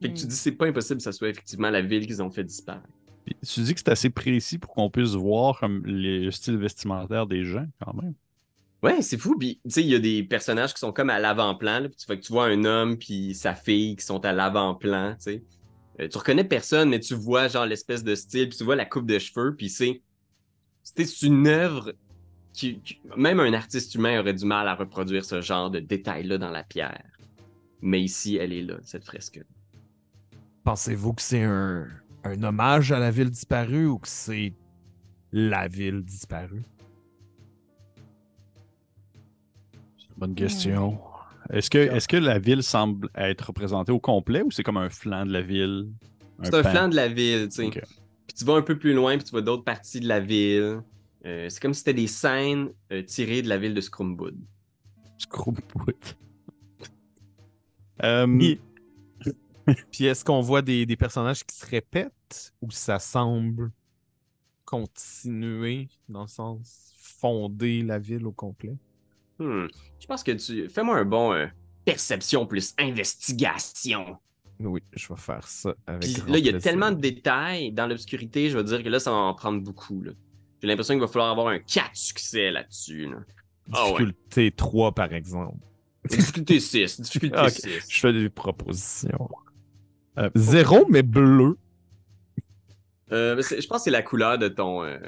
[0.02, 2.22] Fait que tu te dis, c'est pas impossible que ça soit effectivement la ville qu'ils
[2.22, 2.95] ont fait disparaître.
[3.26, 6.56] Puis tu dis que c'est assez précis pour qu'on puisse voir comme les- le style
[6.56, 8.14] vestimentaire des gens, quand même.
[8.82, 9.36] Ouais, c'est fou.
[9.36, 11.88] Puis, tu sais, il y a des personnages qui sont comme à l'avant-plan.
[11.88, 15.22] tu, fait que tu vois un homme puis sa fille qui sont à l'avant-plan, tu
[15.22, 15.42] sais.
[15.98, 18.84] Euh, tu reconnais personne, mais tu vois genre l'espèce de style, puis tu vois la
[18.84, 20.02] coupe de cheveux, puis c'est...
[20.84, 21.94] C'est une œuvre
[22.52, 26.38] qui, qui- Même un artiste humain aurait du mal à reproduire ce genre de détails-là
[26.38, 27.02] dans la pierre.
[27.82, 29.40] Mais ici, elle est là, cette fresque.
[30.62, 31.88] Pensez-vous que c'est un,
[32.26, 34.52] un hommage à la ville disparue ou que c'est
[35.32, 36.64] la ville disparue?
[40.16, 40.98] Bonne question.
[41.50, 44.88] Est-ce que, est que la ville semble être représentée au complet ou c'est comme un
[44.88, 45.90] flanc de la ville?
[46.42, 46.70] C'est un pan?
[46.70, 47.70] flanc de la ville, tu sais.
[47.70, 50.80] Puis tu vas un peu plus loin, puis tu vois d'autres parties de la ville.
[51.24, 54.36] Euh, c'est comme si c'était des scènes euh, tirées de la ville de Scrumbood.
[55.18, 56.16] Scrumbout.
[58.02, 58.60] Euh, Puis,
[59.90, 62.12] puis est-ce qu'on voit des, des personnages qui se répètent?
[62.60, 63.70] Ou ça semble
[64.64, 68.76] continuer, dans le sens fonder la ville au complet?
[69.38, 69.66] Hmm.
[70.00, 70.68] Je pense que tu.
[70.68, 71.46] Fais-moi un bon euh,
[71.84, 74.18] perception plus investigation.
[74.58, 76.02] Oui, je vais faire ça avec.
[76.02, 78.98] Puis là, il y a tellement de détails dans l'obscurité, je vais dire que là,
[78.98, 80.02] ça va en prendre beaucoup.
[80.60, 83.06] J'ai l'impression qu'il va falloir avoir un 4 succès là-dessus.
[83.06, 83.18] Là.
[83.72, 83.90] Ah ouais.
[83.92, 85.58] Difficulté 3, par exemple.
[86.08, 87.00] Difficulté 6.
[87.02, 87.50] Difficulté Ok.
[87.50, 87.86] 6.
[87.88, 89.28] Je fais des propositions.
[90.18, 91.58] Euh, zéro, mais bleu.
[93.12, 94.98] Euh, je pense que c'est la couleur de ton, euh,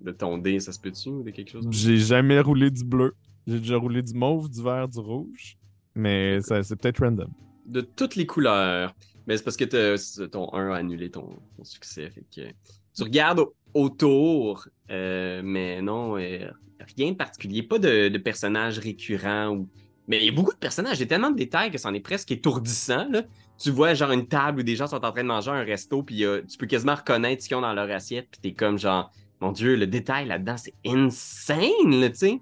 [0.00, 1.66] de ton dé, ça se peut-tu ou de quelque chose?
[1.70, 3.14] J'ai jamais roulé du bleu.
[3.46, 5.56] J'ai déjà roulé du mauve, du vert, du rouge.
[5.94, 7.28] Mais c'est peut-être random.
[7.66, 8.94] De toutes les couleurs.
[9.26, 12.08] Mais c'est parce que t'as- ton 1 a annulé ton, ton succès.
[12.10, 12.48] Fait que
[12.94, 17.62] tu regardes au- autour, euh, mais non, rien de particulier.
[17.62, 19.48] Pas de, de personnages récurrents.
[19.50, 19.68] Ou...
[20.06, 20.98] Mais il y a beaucoup de personnages.
[20.98, 23.08] Il y a tellement de détails que c'en est presque étourdissant.
[23.10, 23.22] Là.
[23.58, 26.02] Tu vois genre une table où des gens sont en train de manger un resto,
[26.02, 28.78] puis euh, tu peux quasiment reconnaître ce qu'ils ont dans leur assiette, puis t'es comme
[28.78, 32.40] genre, mon Dieu, le détail là-dedans, c'est insane, là, tu sais.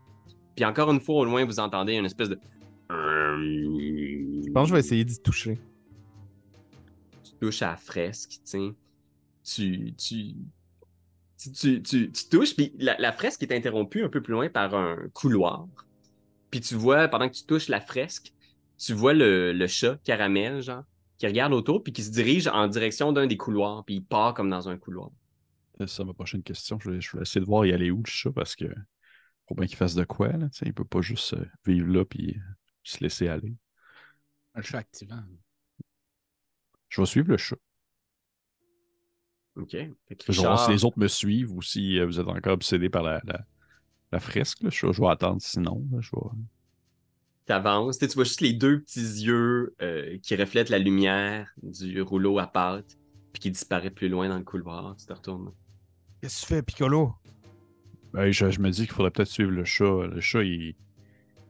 [0.55, 2.39] Puis encore une fois, au loin, vous entendez une espèce de...
[2.91, 5.59] Je pense que je vais essayer d'y toucher.
[7.25, 8.75] tu touches à la fresque, tu sais.
[9.45, 10.35] Tu, tu,
[11.39, 14.49] tu, tu, tu- tu touches, puis la, la fresque est interrompue un peu plus loin
[14.49, 15.67] par un couloir.
[16.51, 18.33] Puis tu vois, pendant que tu touches la fresque,
[18.79, 20.85] tu vois le, le chat caramel, genre,
[21.19, 24.35] qui regarde autour, puis qui se dirige en direction d'un des couloirs, puis il part
[24.35, 25.11] comme dans un couloir.
[25.79, 26.79] C'est ça ma prochaine question.
[26.81, 28.67] Je vais, je vais essayer de voir y aller où le chat parce que
[29.49, 30.29] faut bien qu'il fasse de quoi.
[30.29, 32.37] Là, tu sais, il peut pas juste euh, vivre là puis
[32.83, 33.55] se laisser aller.
[34.55, 35.23] Un chat activant.
[36.89, 37.57] Je vais suivre le chat.
[39.57, 39.73] OK?
[39.73, 42.89] Je vais voir si les autres me suivent ou si euh, vous êtes encore obsédé
[42.91, 43.45] par la, la,
[44.13, 44.63] la fresque.
[44.63, 44.71] là.
[44.71, 45.87] Je, vais- je vais attendre sinon.
[45.93, 46.37] là, je vais-
[47.47, 51.49] t'avances, tu sais, tu vois juste les deux petits yeux euh, qui reflètent la lumière
[51.63, 52.99] du rouleau à pâte,
[53.33, 54.95] puis qui disparaît plus loin dans le couloir.
[54.97, 55.53] Tu te retournes.
[56.21, 57.15] Qu'est-ce que tu fais, Piccolo?
[58.13, 60.07] Ben, je, je me dis qu'il faudrait peut-être suivre le chat.
[60.07, 60.75] Le chat, il,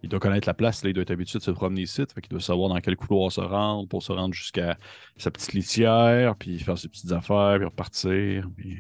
[0.03, 0.83] il doit connaître la place.
[0.83, 2.03] Là, il doit être habitué de se promener ici.
[2.13, 4.77] Fait qu'il doit savoir dans quel couloir se rendre pour se rendre jusqu'à
[5.17, 8.49] sa petite litière, puis faire ses petites affaires, puis repartir.
[8.57, 8.79] puis-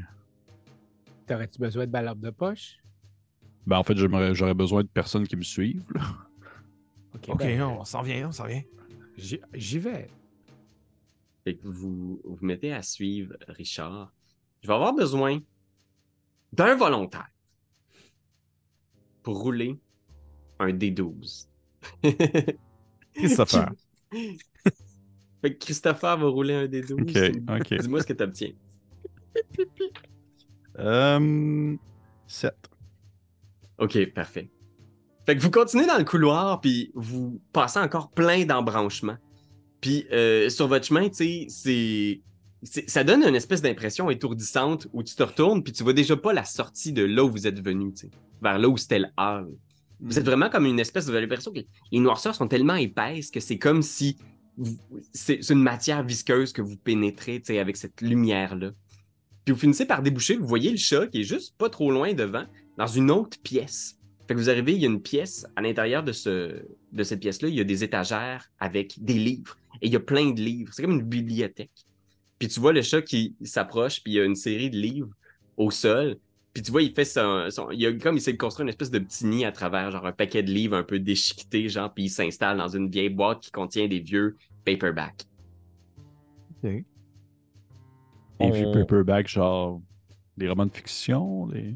[1.26, 2.76] T'aurais-tu besoin de balle de poche?
[3.66, 5.84] Ben, en fait, j'aurais besoin de personnes qui me suivent.
[5.94, 6.02] là.
[7.28, 8.62] Ok, ben, on s'en vient, on s'en vient.
[9.16, 10.08] j'y- vais.
[11.44, 14.12] Fait que vous vous mettez à suivre Richard.
[14.62, 15.40] Je vais avoir besoin
[16.52, 17.28] d'un volontaire
[19.22, 19.78] pour rouler
[20.58, 21.46] un D12.
[22.02, 22.52] Qu'est-ce
[23.22, 23.66] que ça fait?
[25.42, 26.92] Fait que Christopher va rouler un D12.
[26.94, 27.80] Ok, ok.
[27.80, 28.52] Dis-moi ce que tu obtiens.
[30.78, 31.76] Euh,
[32.26, 32.54] 7.
[33.78, 34.50] OK, parfait.
[35.26, 39.16] Fait que vous continuez dans le couloir, puis vous passez encore plein d'embranchements.
[39.80, 42.22] Puis euh, sur votre chemin, tu sais,
[42.86, 46.32] Ça donne une espèce d'impression étourdissante où tu te retournes, puis tu vois déjà pas
[46.32, 47.92] la sortie de là où vous êtes venu,
[48.40, 49.48] vers là où c'était le hall.
[49.98, 51.60] Vous êtes vraiment comme une espèce, avez l'impression que
[51.90, 54.16] les noirceurs sont tellement épaisses que c'est comme si
[55.12, 58.70] c'est une matière visqueuse que vous pénétrez, tu sais, avec cette lumière-là.
[59.44, 62.14] Puis vous finissez par déboucher, vous voyez le chat qui est juste pas trop loin
[62.14, 62.44] devant,
[62.78, 63.96] dans une autre pièce.
[64.26, 67.20] Fait que vous arrivez, il y a une pièce, à l'intérieur de, ce, de cette
[67.20, 69.56] pièce-là, il y a des étagères avec des livres.
[69.80, 70.72] Et il y a plein de livres.
[70.74, 71.70] C'est comme une bibliothèque.
[72.38, 75.10] Puis tu vois le chat qui s'approche, puis il y a une série de livres
[75.56, 76.16] au sol.
[76.52, 77.46] Puis tu vois, il fait son.
[77.50, 80.06] son- il a comme il s'est construit une espèce de petit nid à travers, genre
[80.06, 83.40] un paquet de livres un peu déchiquetés, genre, puis il s'installe dans une vieille boîte
[83.40, 85.24] qui contient des vieux paperbacks.
[86.62, 86.84] Des
[88.40, 89.80] On- vieux paperback, genre
[90.36, 91.46] des romans de fiction.
[91.46, 91.74] Des...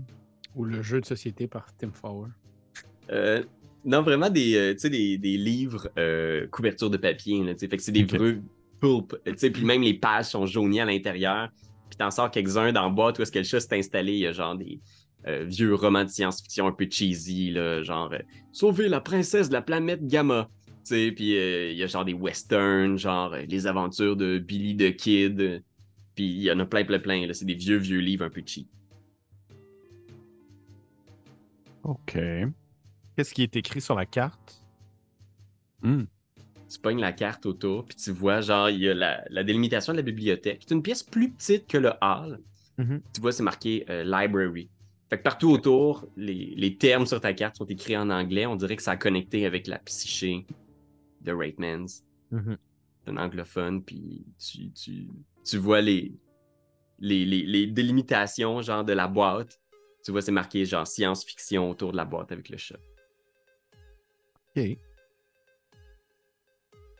[0.56, 2.32] Ou le jeu de société par Tim Fowler.
[3.12, 3.42] Euh,
[3.84, 7.42] non, vraiment des, euh, des, des livres euh, couverture de papier.
[7.42, 8.14] Là, fait que c'est des Ok.
[8.14, 8.42] vieux
[8.80, 9.16] pulp.
[9.24, 11.48] Puis même les pages sont jaunies à l'intérieur.
[11.88, 14.12] Puis t'en sors quelques-uns dans le boîte où est-ce que le chat s'est installé.
[14.12, 14.80] Il y a genre des
[15.26, 17.50] euh, vieux romans de science-fiction un peu cheesy.
[17.50, 18.12] Là, genre
[18.52, 20.48] Sauver la princesse de la planète Gamma.
[20.88, 25.62] Puis il y a genre des westerns, genre Les aventures de Billy the Kid.
[26.14, 27.26] Puis il y en a plein, plein, plein.
[27.26, 27.32] là.
[27.34, 28.66] C'est des vieux, vieux livres un peu cheap.
[31.82, 32.18] OK.
[33.20, 34.64] Qu'est-ce qui est écrit sur la carte?
[35.82, 36.04] Hmm.
[36.70, 39.92] tu pognes la carte autour, puis tu vois, genre, il y a la, la délimitation
[39.92, 40.62] de la bibliothèque.
[40.66, 42.40] C'est une pièce plus petite que le hall.
[42.78, 43.02] Mhm.
[43.12, 44.70] Tu vois, c'est marqué euh, library.
[45.10, 48.46] Fait que partout autour, les, les termes sur ta carte sont écrits en anglais.
[48.46, 50.46] On dirait que ça a connecté avec la psyché
[51.20, 52.02] de Raitmans.
[52.30, 52.56] Mhm.
[53.04, 55.08] C'est un anglophone, puis tu, tu,
[55.44, 56.10] tu vois les,
[57.00, 59.60] les, les, les délimitations, genre, de la boîte.
[60.06, 62.78] Tu vois, c'est marqué, genre, science-fiction autour de la boîte avec le chat.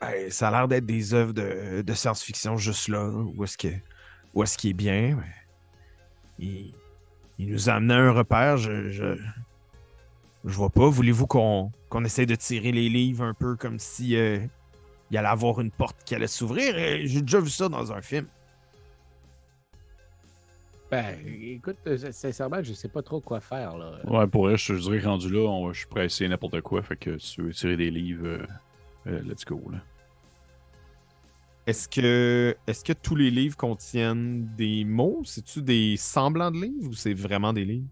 [0.01, 3.07] Ben, ça a l'air d'être des œuvres de, science-fiction juste là.
[3.07, 5.17] Où est-ce qu'il est bien?
[6.39, 6.73] il,
[7.39, 8.57] nous a amené un repère.
[8.57, 9.15] Je, je,
[10.43, 10.89] vois pas.
[10.89, 14.39] Voulez-vous qu'on qu'on essaye de tirer les livres un peu comme si euh,
[15.11, 16.77] il allait avoir une porte qui allait s'ouvrir?
[16.77, 18.25] et J'ai déjà vu ça dans un film.
[20.91, 24.01] Ben, écoute, euh, sincèrement, je sais pas trop quoi faire, là.
[24.03, 26.29] Ouais, pour vrai, je, je dirais que rendu là, on- je suis prêt à essayer
[26.29, 26.83] n'importe quoi.
[26.83, 28.45] Fait que si tu veux tirer des livres, euh,
[29.07, 29.61] euh, let's go.
[29.71, 29.77] Là.
[31.65, 35.21] Est-ce que, est que tous les livres contiennent des mots?
[35.23, 37.87] C'est-tu des semblants de livres ou c'est vraiment des livres?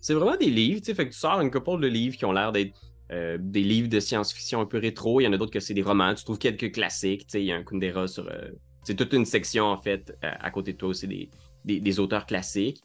[0.00, 2.24] C'est vraiment des livres, tu sais, fait que tu sors une couple de livres qui
[2.24, 2.80] ont l'air d'être
[3.12, 5.20] euh, des livres de science-fiction un peu rétro.
[5.20, 6.14] Il y en a d'autres que c'est des romans.
[6.14, 8.26] Tu trouves quelques classiques, tu sais, il y a un Kundera sur...
[8.30, 8.48] euh,
[8.84, 11.28] c'est toute une section, en fait, à côté de toi, c'est des,
[11.64, 12.82] des, des auteurs classiques.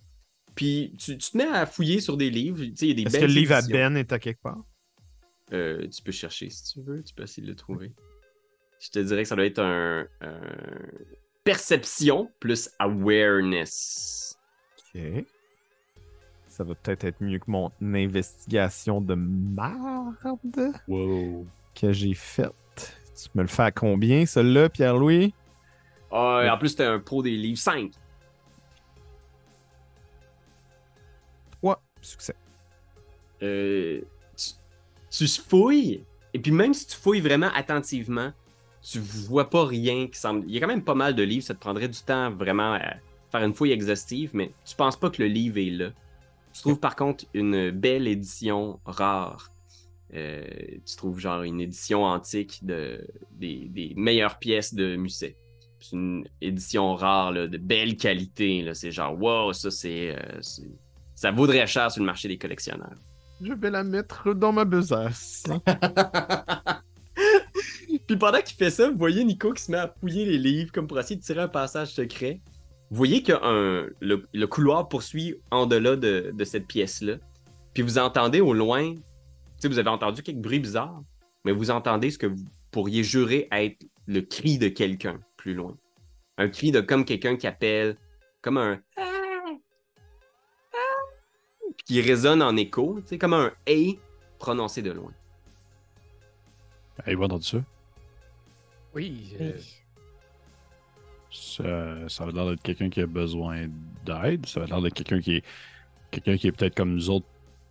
[0.55, 2.95] Puis tu, tu te mets à fouiller sur des livres, tu sais, il y a
[2.95, 3.75] des Est-ce que le livre à éditions.
[3.77, 4.63] Ben est à quelque part?
[5.53, 7.91] Euh, tu peux chercher si tu veux, tu peux essayer de le trouver.
[8.79, 10.39] Je te dirais que ça doit être un, un
[11.43, 14.37] perception plus awareness.
[14.95, 15.25] Ok.
[16.47, 21.45] Ça va peut-être être mieux que mon investigation de marde Wow.
[21.79, 22.53] que j'ai faite.
[23.15, 25.33] Tu me le fais à combien, celui-là, Pierre-Louis?
[26.11, 27.91] Ah, en plus, t'es un pro des livres 5.
[32.05, 32.35] Succès.
[33.43, 34.01] Euh,
[35.09, 36.03] tu, fouilles,
[36.33, 38.31] et puis même si tu fouilles vraiment attentivement,
[38.81, 40.45] tu vois pas rien qui semble.
[40.47, 42.73] Il y a quand même pas mal de livres, ça te prendrait du temps vraiment
[42.73, 42.95] à
[43.31, 45.91] faire une fouille exhaustive, mais tu penses pas que le livre est là.
[46.53, 49.51] Tu trouves par contre une belle édition rare.
[50.13, 50.45] Euh,
[50.85, 55.35] tu trouves genre une édition antique de, des, meilleures pièces de musée.
[55.79, 58.65] C'est une édition rare de belle qualité.
[58.73, 60.15] C'est genre, wow, ça c'est.
[60.15, 60.63] euh, c'est-
[61.15, 62.93] ça vaudrait cher sur le marché des collectionneurs.
[63.41, 65.43] Je vais la mettre dans ma besace.
[68.07, 70.71] Puis pendant qu'il fait ça, vous voyez Nico qui se met à fouiller les livres
[70.71, 72.41] comme pour essayer de tirer un passage secret.
[72.91, 77.15] Vous voyez que un, le, le couloir poursuit en delà de, de cette pièce-là.
[77.73, 79.01] Puis vous entendez au loin, tu
[79.57, 81.01] sais, vous avez entendu quelques bruits bizarres,
[81.45, 85.75] mais vous entendez ce que vous pourriez jurer être le cri de quelqu'un plus loin.
[86.37, 87.97] Un cri de comme quelqu'un qui appelle,
[88.41, 88.79] comme un
[91.85, 93.93] qui résonne en écho, tu sais, comme un A
[94.39, 95.11] prononcé de loin.
[97.05, 97.57] Avez-vous entendu ça?
[98.93, 99.63] Oui, euh, Oui.
[101.31, 103.67] Ça, ça a l'air d'être quelqu'un qui a besoin
[104.05, 104.45] d'aide.
[104.45, 105.43] Ça a l'air d'être quelqu'un qui est
[106.11, 107.25] quelqu'un qui est peut-être comme nous autres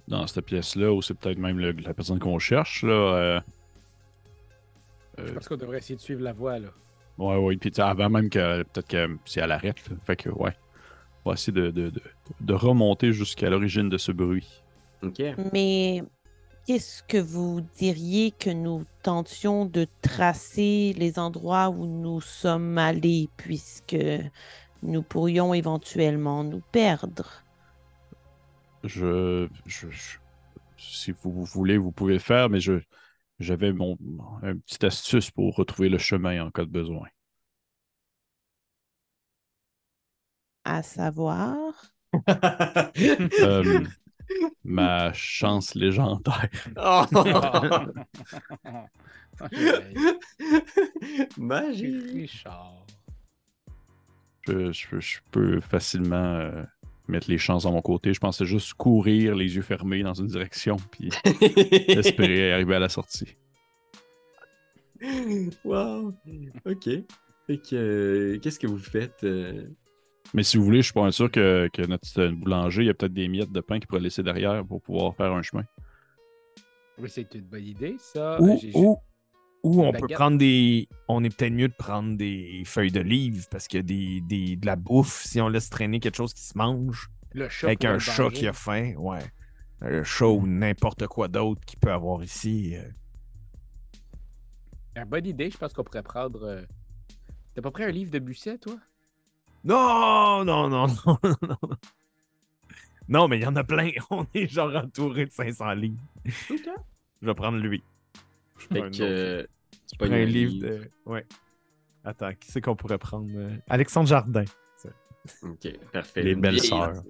[0.06, 2.82] dans cette pièce-là, ou c'est peut-être même le- la personne qu'on cherche.
[2.82, 3.40] Là, euh,
[5.16, 6.68] je euh, pense qu'on devrait essayer de suivre la voie, là.
[7.16, 7.56] ouais, ouais.
[7.56, 9.88] Puis avant même que peut-être que si elle arrête.
[9.88, 9.96] là.
[10.04, 10.54] Fait que ouais.
[11.24, 12.02] On va essayer de, de, de,
[12.40, 14.64] de remonter jusqu'à l'origine de ce bruit.
[15.02, 15.22] OK?
[15.52, 16.02] Mais
[16.66, 23.30] qu'est-ce que vous diriez que nous tentions de tracer les endroits où nous sommes allés,
[23.36, 23.96] puisque
[24.82, 27.44] nous pourrions éventuellement nous perdre?
[28.84, 30.18] Je, je, je-
[30.76, 32.80] si vous, vous voulez, vous pouvez le faire, mais je
[33.40, 33.98] j'avais mon
[34.42, 37.08] un petit astuce pour retrouver le chemin en cas de besoin.
[40.64, 41.56] À savoir.
[43.40, 43.84] Euh,
[44.64, 46.48] ma chance légendaire.
[46.76, 47.04] Oh!
[51.38, 51.98] Magie!
[52.12, 52.86] Richard.
[54.46, 56.62] Je, je- je peux facilement euh,
[57.08, 58.12] mettre les chances à mon côté.
[58.14, 61.10] Je pensais juste courir les yeux fermés dans une direction, puis
[61.88, 63.36] espérer arriver à la sortie.
[65.64, 66.14] wow!
[66.66, 66.84] OK.
[67.46, 69.24] Fait que, euh, qu'est-ce que vous faites?
[69.24, 69.66] euh?
[70.34, 72.90] Mais si vous voulez, je suis pas sûr que, que notre euh, boulanger, il y
[72.90, 75.62] a peut-être des miettes de pain qu'il pourrait laisser derrière pour pouvoir faire un chemin.
[76.98, 78.40] Oui, c'est une bonne idée, ça.
[78.40, 78.98] Ou, j'ai- ou,
[79.62, 80.88] ou on peut prendre des.
[81.06, 84.20] On est peut-être mieux de prendre des feuilles de livres parce qu'il y a des,
[84.22, 85.22] des- de la bouffe.
[85.24, 88.46] Si on laisse traîner quelque chose qui se mange le chat avec un chat qui
[88.48, 89.22] a faim, ouais.
[89.80, 92.74] Un chat ou n'importe quoi d'autre qu'il peut avoir ici.
[92.76, 92.88] euh.
[94.96, 96.42] Une bonne idée, je pense qu'on pourrait prendre.
[96.44, 96.62] euh,
[97.54, 98.76] T'as pas pris un livre de Busset, toi?
[99.64, 101.56] Non, non, non, non, non.
[103.08, 103.90] Non, mais il y en a plein.
[104.10, 105.98] On est genre entouré de 500 livres.
[106.24, 107.82] Je vais prendre lui.
[108.56, 109.02] Fait Un que, autre.
[109.02, 109.46] euh,
[109.98, 110.90] prends un livre de.
[111.06, 111.26] Ouais.
[112.04, 114.44] Attends, qui c'est qu'on pourrait prendre euh, Alexandre Jardin.
[115.42, 116.22] OK, parfait.
[116.22, 117.02] Les belles sœurs.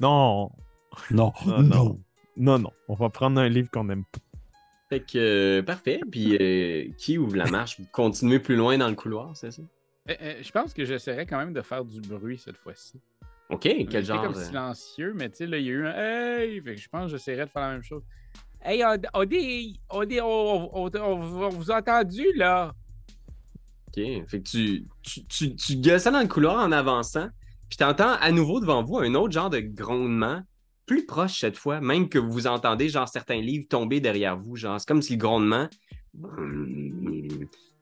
[0.00, 0.50] Non,
[1.10, 2.00] Non, non, non.
[2.36, 2.70] Non, non.
[2.88, 4.20] On va prendre un livre qu'on aime pas.
[4.88, 6.00] Fait que, euh, parfait.
[6.10, 7.80] Puis, euh, qui ouvre la marche?
[7.92, 9.62] Continuez plus loin dans le couloir, c'est ça?
[10.10, 13.00] Euh, euh, je pense que j'essaierais quand même de faire du bruit cette fois-ci.
[13.50, 14.22] OK, J'étais quel genre?
[14.22, 16.60] comme euh, silencieux, mais tu sais, là, il y a eu un Hey!
[16.62, 18.02] Fait que je pense que j'essaierais de faire la même chose.
[18.64, 19.80] Hey, on, on dit.
[19.90, 22.72] On, dit on, on, on- on vous a entendu, là?
[23.88, 24.02] OK.
[24.28, 27.28] Fait que tu, tu, tu, tu gueules ça dans le couloir en avançant,
[27.68, 30.42] puis t'entends à nouveau devant vous un autre genre de grondement,
[30.86, 34.56] plus proche cette fois, même que vous entendez genre certains livres tomber derrière vous.
[34.56, 35.68] Genre, c'est comme si le grondement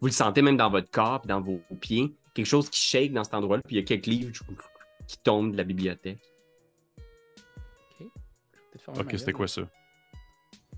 [0.00, 2.14] Vous le sentez même dans votre corps, puis dans vos pieds.
[2.34, 4.32] Quelque chose qui shake dans cet endroit-là, puis il y a quelques livres
[5.06, 6.20] qui tombent de la bibliothèque.
[8.00, 8.06] Ok.
[8.98, 9.62] Ok, c'était quoi ça?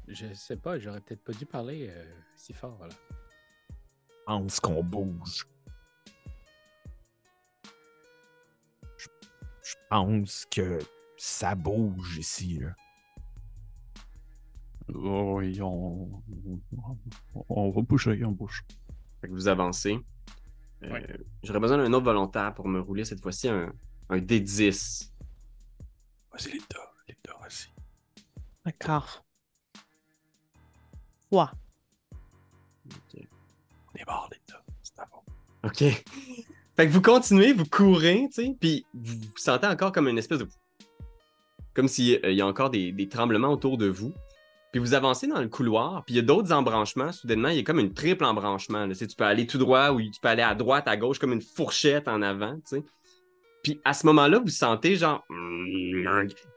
[0.09, 2.05] Je sais pas, j'aurais peut-être pas dû parler euh,
[2.35, 2.79] si fort.
[2.83, 2.89] Là.
[3.71, 5.47] Je pense qu'on bouge.
[8.97, 9.07] Je,
[9.63, 10.79] je pense que
[11.17, 12.59] ça bouge ici.
[12.59, 12.75] Là.
[14.95, 16.23] Oh, oui, on...
[16.77, 16.99] on-
[17.49, 18.65] on va bouger, on bouge.
[19.23, 19.99] Fait que vous avancez.
[20.83, 21.07] Euh, Ouais.
[21.45, 23.73] J'aurais besoin d'un autre volontaire pour me rouler cette fois-ci un,
[24.09, 25.11] un D10.
[26.33, 26.93] Vas-y, Linda.
[27.09, 27.73] Linda, vas-y.
[28.65, 29.25] D'accord.
[31.31, 31.53] Trois.
[33.15, 34.65] On est mort, Linda.
[34.83, 35.19] C'est à bon.
[35.69, 35.79] OK.
[36.77, 40.19] Fait que vous continuez, vous courez, tu sais, puis vous vous sentez encore comme une
[40.19, 40.49] espèce de...
[41.75, 44.13] Comme s'il y a encore des, des tremblements autour de vous.
[44.73, 47.13] Puis vous avancez dans le couloir, puis il y a d'autres embranchements.
[47.13, 48.81] Soudainement, il y a comme une triple embranchement.
[48.87, 48.89] là.
[48.89, 51.19] Tu sais, tu peux aller tout droit ou tu peux aller à droite, à gauche,
[51.19, 52.85] comme une fourchette en avant, tu sais.
[53.63, 55.25] Puis à ce moment-là, vous sentez genre...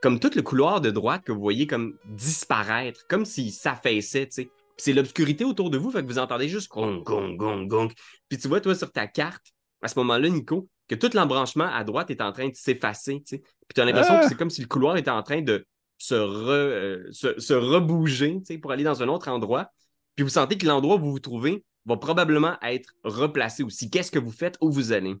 [0.02, 4.32] Comme tout le couloir de droite que vous voyez comme disparaître, comme s'il s'affaissait, tu
[4.32, 4.44] sais.
[4.44, 7.88] Puis c'est l'obscurité autour de vous, fait que vous entendez juste gong, gong, gong, gong.
[8.28, 9.46] Puis tu vois, toi, sur ta carte,
[9.82, 13.36] à ce moment-là, Nico, que tout l'embranchement à droite est en train de s'effacer, tu
[13.36, 13.38] sais.
[13.38, 14.20] Puis tu as l'impression Ah!
[14.22, 15.64] que c'est comme si le couloir était en train de
[15.98, 19.70] se, re, euh, se, se rebouger, tu sais, pour aller dans un autre endroit.
[20.14, 23.90] Puis vous sentez que l'endroit où vous vous trouvez va probablement être replacé aussi.
[23.90, 24.56] Qu'est-ce que vous faites?
[24.60, 25.14] Où vous allez?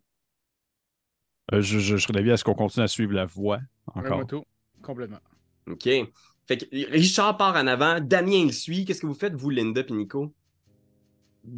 [1.52, 3.60] Euh, je, je, je serais d'avis à ce qu'on continue à suivre la voie
[3.94, 4.18] encore.
[4.18, 4.46] moto,
[4.82, 5.20] complètement.
[5.68, 5.88] OK.
[6.48, 8.84] Fait que Richard part en avant, Damien il suit.
[8.84, 10.32] Qu'est-ce que vous faites, vous, Linda et Nico?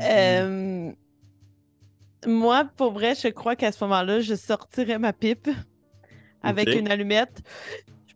[0.02, 0.92] Euh,
[2.26, 5.48] Moi, pour vrai, je crois qu'à ce moment-là, je sortirais ma pipe
[6.42, 7.42] avec une allumette.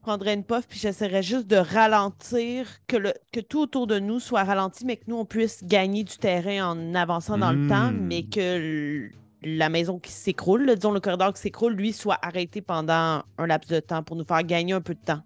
[0.03, 4.00] Je prendrais une puff, puis j'essaierais juste de ralentir, que, le, que tout autour de
[4.00, 7.68] nous soit ralenti, mais que nous, on puisse gagner du terrain en avançant dans le
[7.68, 8.07] temps, Hmm.
[8.09, 9.09] mais que
[9.44, 13.70] la maison qui s'écroule, disons le corridor qui s'écroule, lui, soit arrêté pendant un laps
[13.70, 15.22] de temps pour nous faire gagner un peu de temps.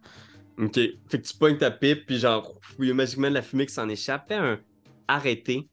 [0.59, 0.75] OK.
[0.75, 3.41] Fait que tu pognes ta pipe, puis genre, ouf, il y a magiquement de la
[3.41, 4.29] fumée qui s'en échappe.
[4.29, 4.61] Fais un
[5.09, 5.71] arrêté.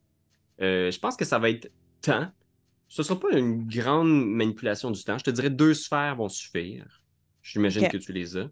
[0.62, 2.32] Euh, je pense que ça va être temps.
[2.88, 5.18] Ce sera pas une grande manipulation du temps.
[5.18, 7.01] Je te dirais deux sphères vont suffire.
[7.41, 8.47] J'imagine que tu les as.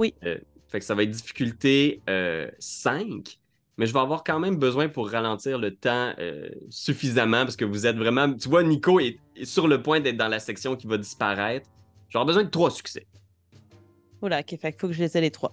[0.00, 0.14] Oui.
[0.24, 0.38] Euh,
[0.68, 3.38] fait que ça va être difficulté euh, 5.
[3.76, 7.64] Mais je vais avoir quand même besoin pour ralentir le temps euh, suffisamment parce que
[7.64, 8.32] vous êtes vraiment.
[8.34, 11.68] Tu vois, Nico est, est sur le point d'être dans la section qui va disparaître.
[12.08, 13.06] Je vais avoir besoin de trois succès.
[14.20, 15.52] Voilà, ok, fait qu'il faut que je les ai les trois.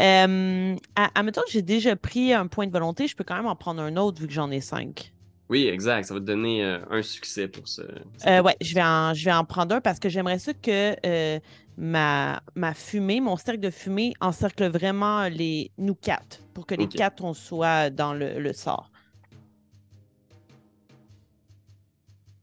[0.00, 3.46] Euh, à- admettons que j'ai déjà pris un point de volonté, je peux quand même
[3.46, 5.13] en prendre un autre vu que j'en ai cinq.
[5.50, 6.04] Oui, exact.
[6.04, 7.82] Ça va te donner euh, un succès pour ce.
[8.26, 10.96] Euh, ouais, je vais, en, je vais en prendre un parce que j'aimerais ça que
[11.04, 11.38] euh,
[11.76, 16.88] ma, ma fumée, mon cercle de fumée, encercle vraiment les, nous quatre pour que les
[16.88, 18.90] quatre, on soit dans le, le sort.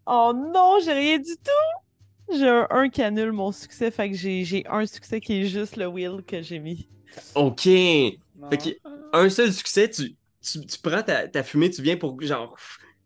[0.05, 2.37] Oh non, j'ai rien du tout!
[2.37, 5.45] J'ai un 1 qui annule mon succès, fait que j'ai j'ai un succès qui est
[5.45, 6.87] juste le wheel que j'ai mis.
[7.35, 7.63] OK.
[7.63, 8.17] Fait
[8.57, 8.69] que
[9.13, 12.55] un seul succès, tu, tu, tu prends ta, ta fumée, tu viens pour genre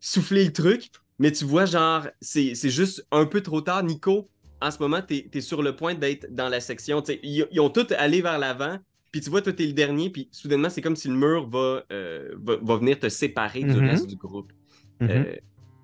[0.08, 0.88] souffler le truc,
[1.18, 3.82] mais tu vois, genre, c'est c'est juste un peu trop tard.
[3.82, 4.28] Nico,
[4.60, 7.02] en ce moment, t'es es sur le point d'être dans la section.
[7.22, 8.78] Ils, ils ont tous allé vers l'avant,
[9.10, 11.82] puis tu vois, toi, t'es le dernier, puis soudainement, c'est comme si le mur va,
[11.92, 13.88] euh, va, va venir te séparer du Mhm.
[13.90, 14.52] reste du groupe.
[15.00, 15.08] Mhm.
[15.10, 15.36] Euh,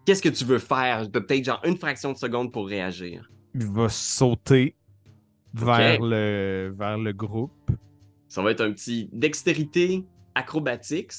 [0.04, 1.08] Qu'est-ce que tu veux faire?
[1.12, 3.28] T'as Peut-être genre une fraction de seconde pour réagir.
[3.54, 4.74] Il va sauter
[5.54, 7.70] vers, le, vers le groupe.
[8.28, 10.04] Ça va être un petit dextérité
[10.34, 11.12] acrobatics.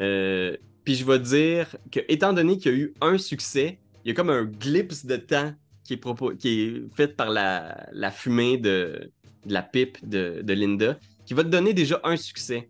[0.00, 4.08] Euh, puis je vais dire que, étant donné qu'il y a eu un succès, il
[4.08, 5.52] y a comme un glimpse de temps
[5.84, 9.10] qui est, propo- qui est fait par la, la fumée de,
[9.46, 12.68] de la pipe de, de Linda, qui va te donner déjà un succès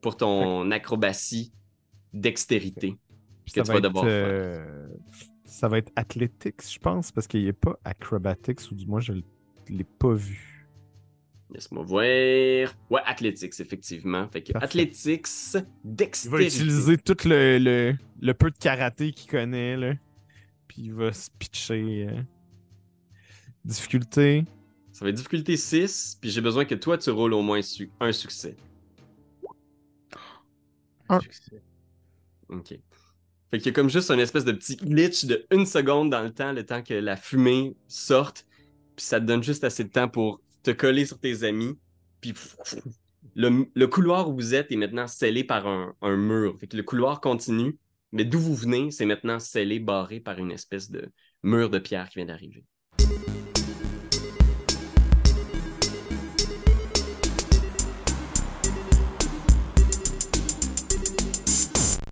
[0.00, 1.52] pour ton acrobatie
[2.12, 2.96] dextérité.
[3.44, 4.26] Puis que tu vas devoir faire.
[4.28, 4.86] euh,
[5.44, 9.12] ça va être athletics, je pense, parce qu'il n'est pas acrobatics, ou du moins, je
[9.12, 9.22] ne
[9.68, 10.51] l'ai pas vu.
[11.52, 12.74] Laisse-moi voir.
[12.90, 14.26] Ouais, athletics, effectivement.
[14.28, 14.64] Fait que Parfait.
[14.66, 16.46] athletics, Il va dextérité.
[16.46, 19.94] utiliser tout le, le, le peu de karaté qu'il connaît, là.
[20.68, 22.06] Puis il va se pitcher.
[22.08, 22.22] euh,
[23.64, 24.44] Difficulté.
[24.92, 27.90] Ça va être difficulté 6, puis j'ai besoin que toi, tu roules au moins su-
[28.00, 28.56] un succès.
[31.08, 31.20] Un.
[31.20, 31.62] Succès.
[32.48, 32.74] OK.
[33.50, 36.22] Fait qu'il y a comme juste un espèce de petit glitch de une seconde dans
[36.22, 38.46] le temps, le temps que la fumée sorte,
[38.96, 41.78] puis ça te donne juste assez de temps pour te coller sur tes amis,
[42.20, 42.34] puis
[43.34, 46.56] le, couloir où vous êtes est maintenant scellé par un, mur.
[46.58, 47.78] Fait le couloir continue,
[48.12, 51.10] mais d'où vous venez, c'est maintenant scellé, barré par une espèce de
[51.42, 52.64] mur de pierre qui vient d'arriver.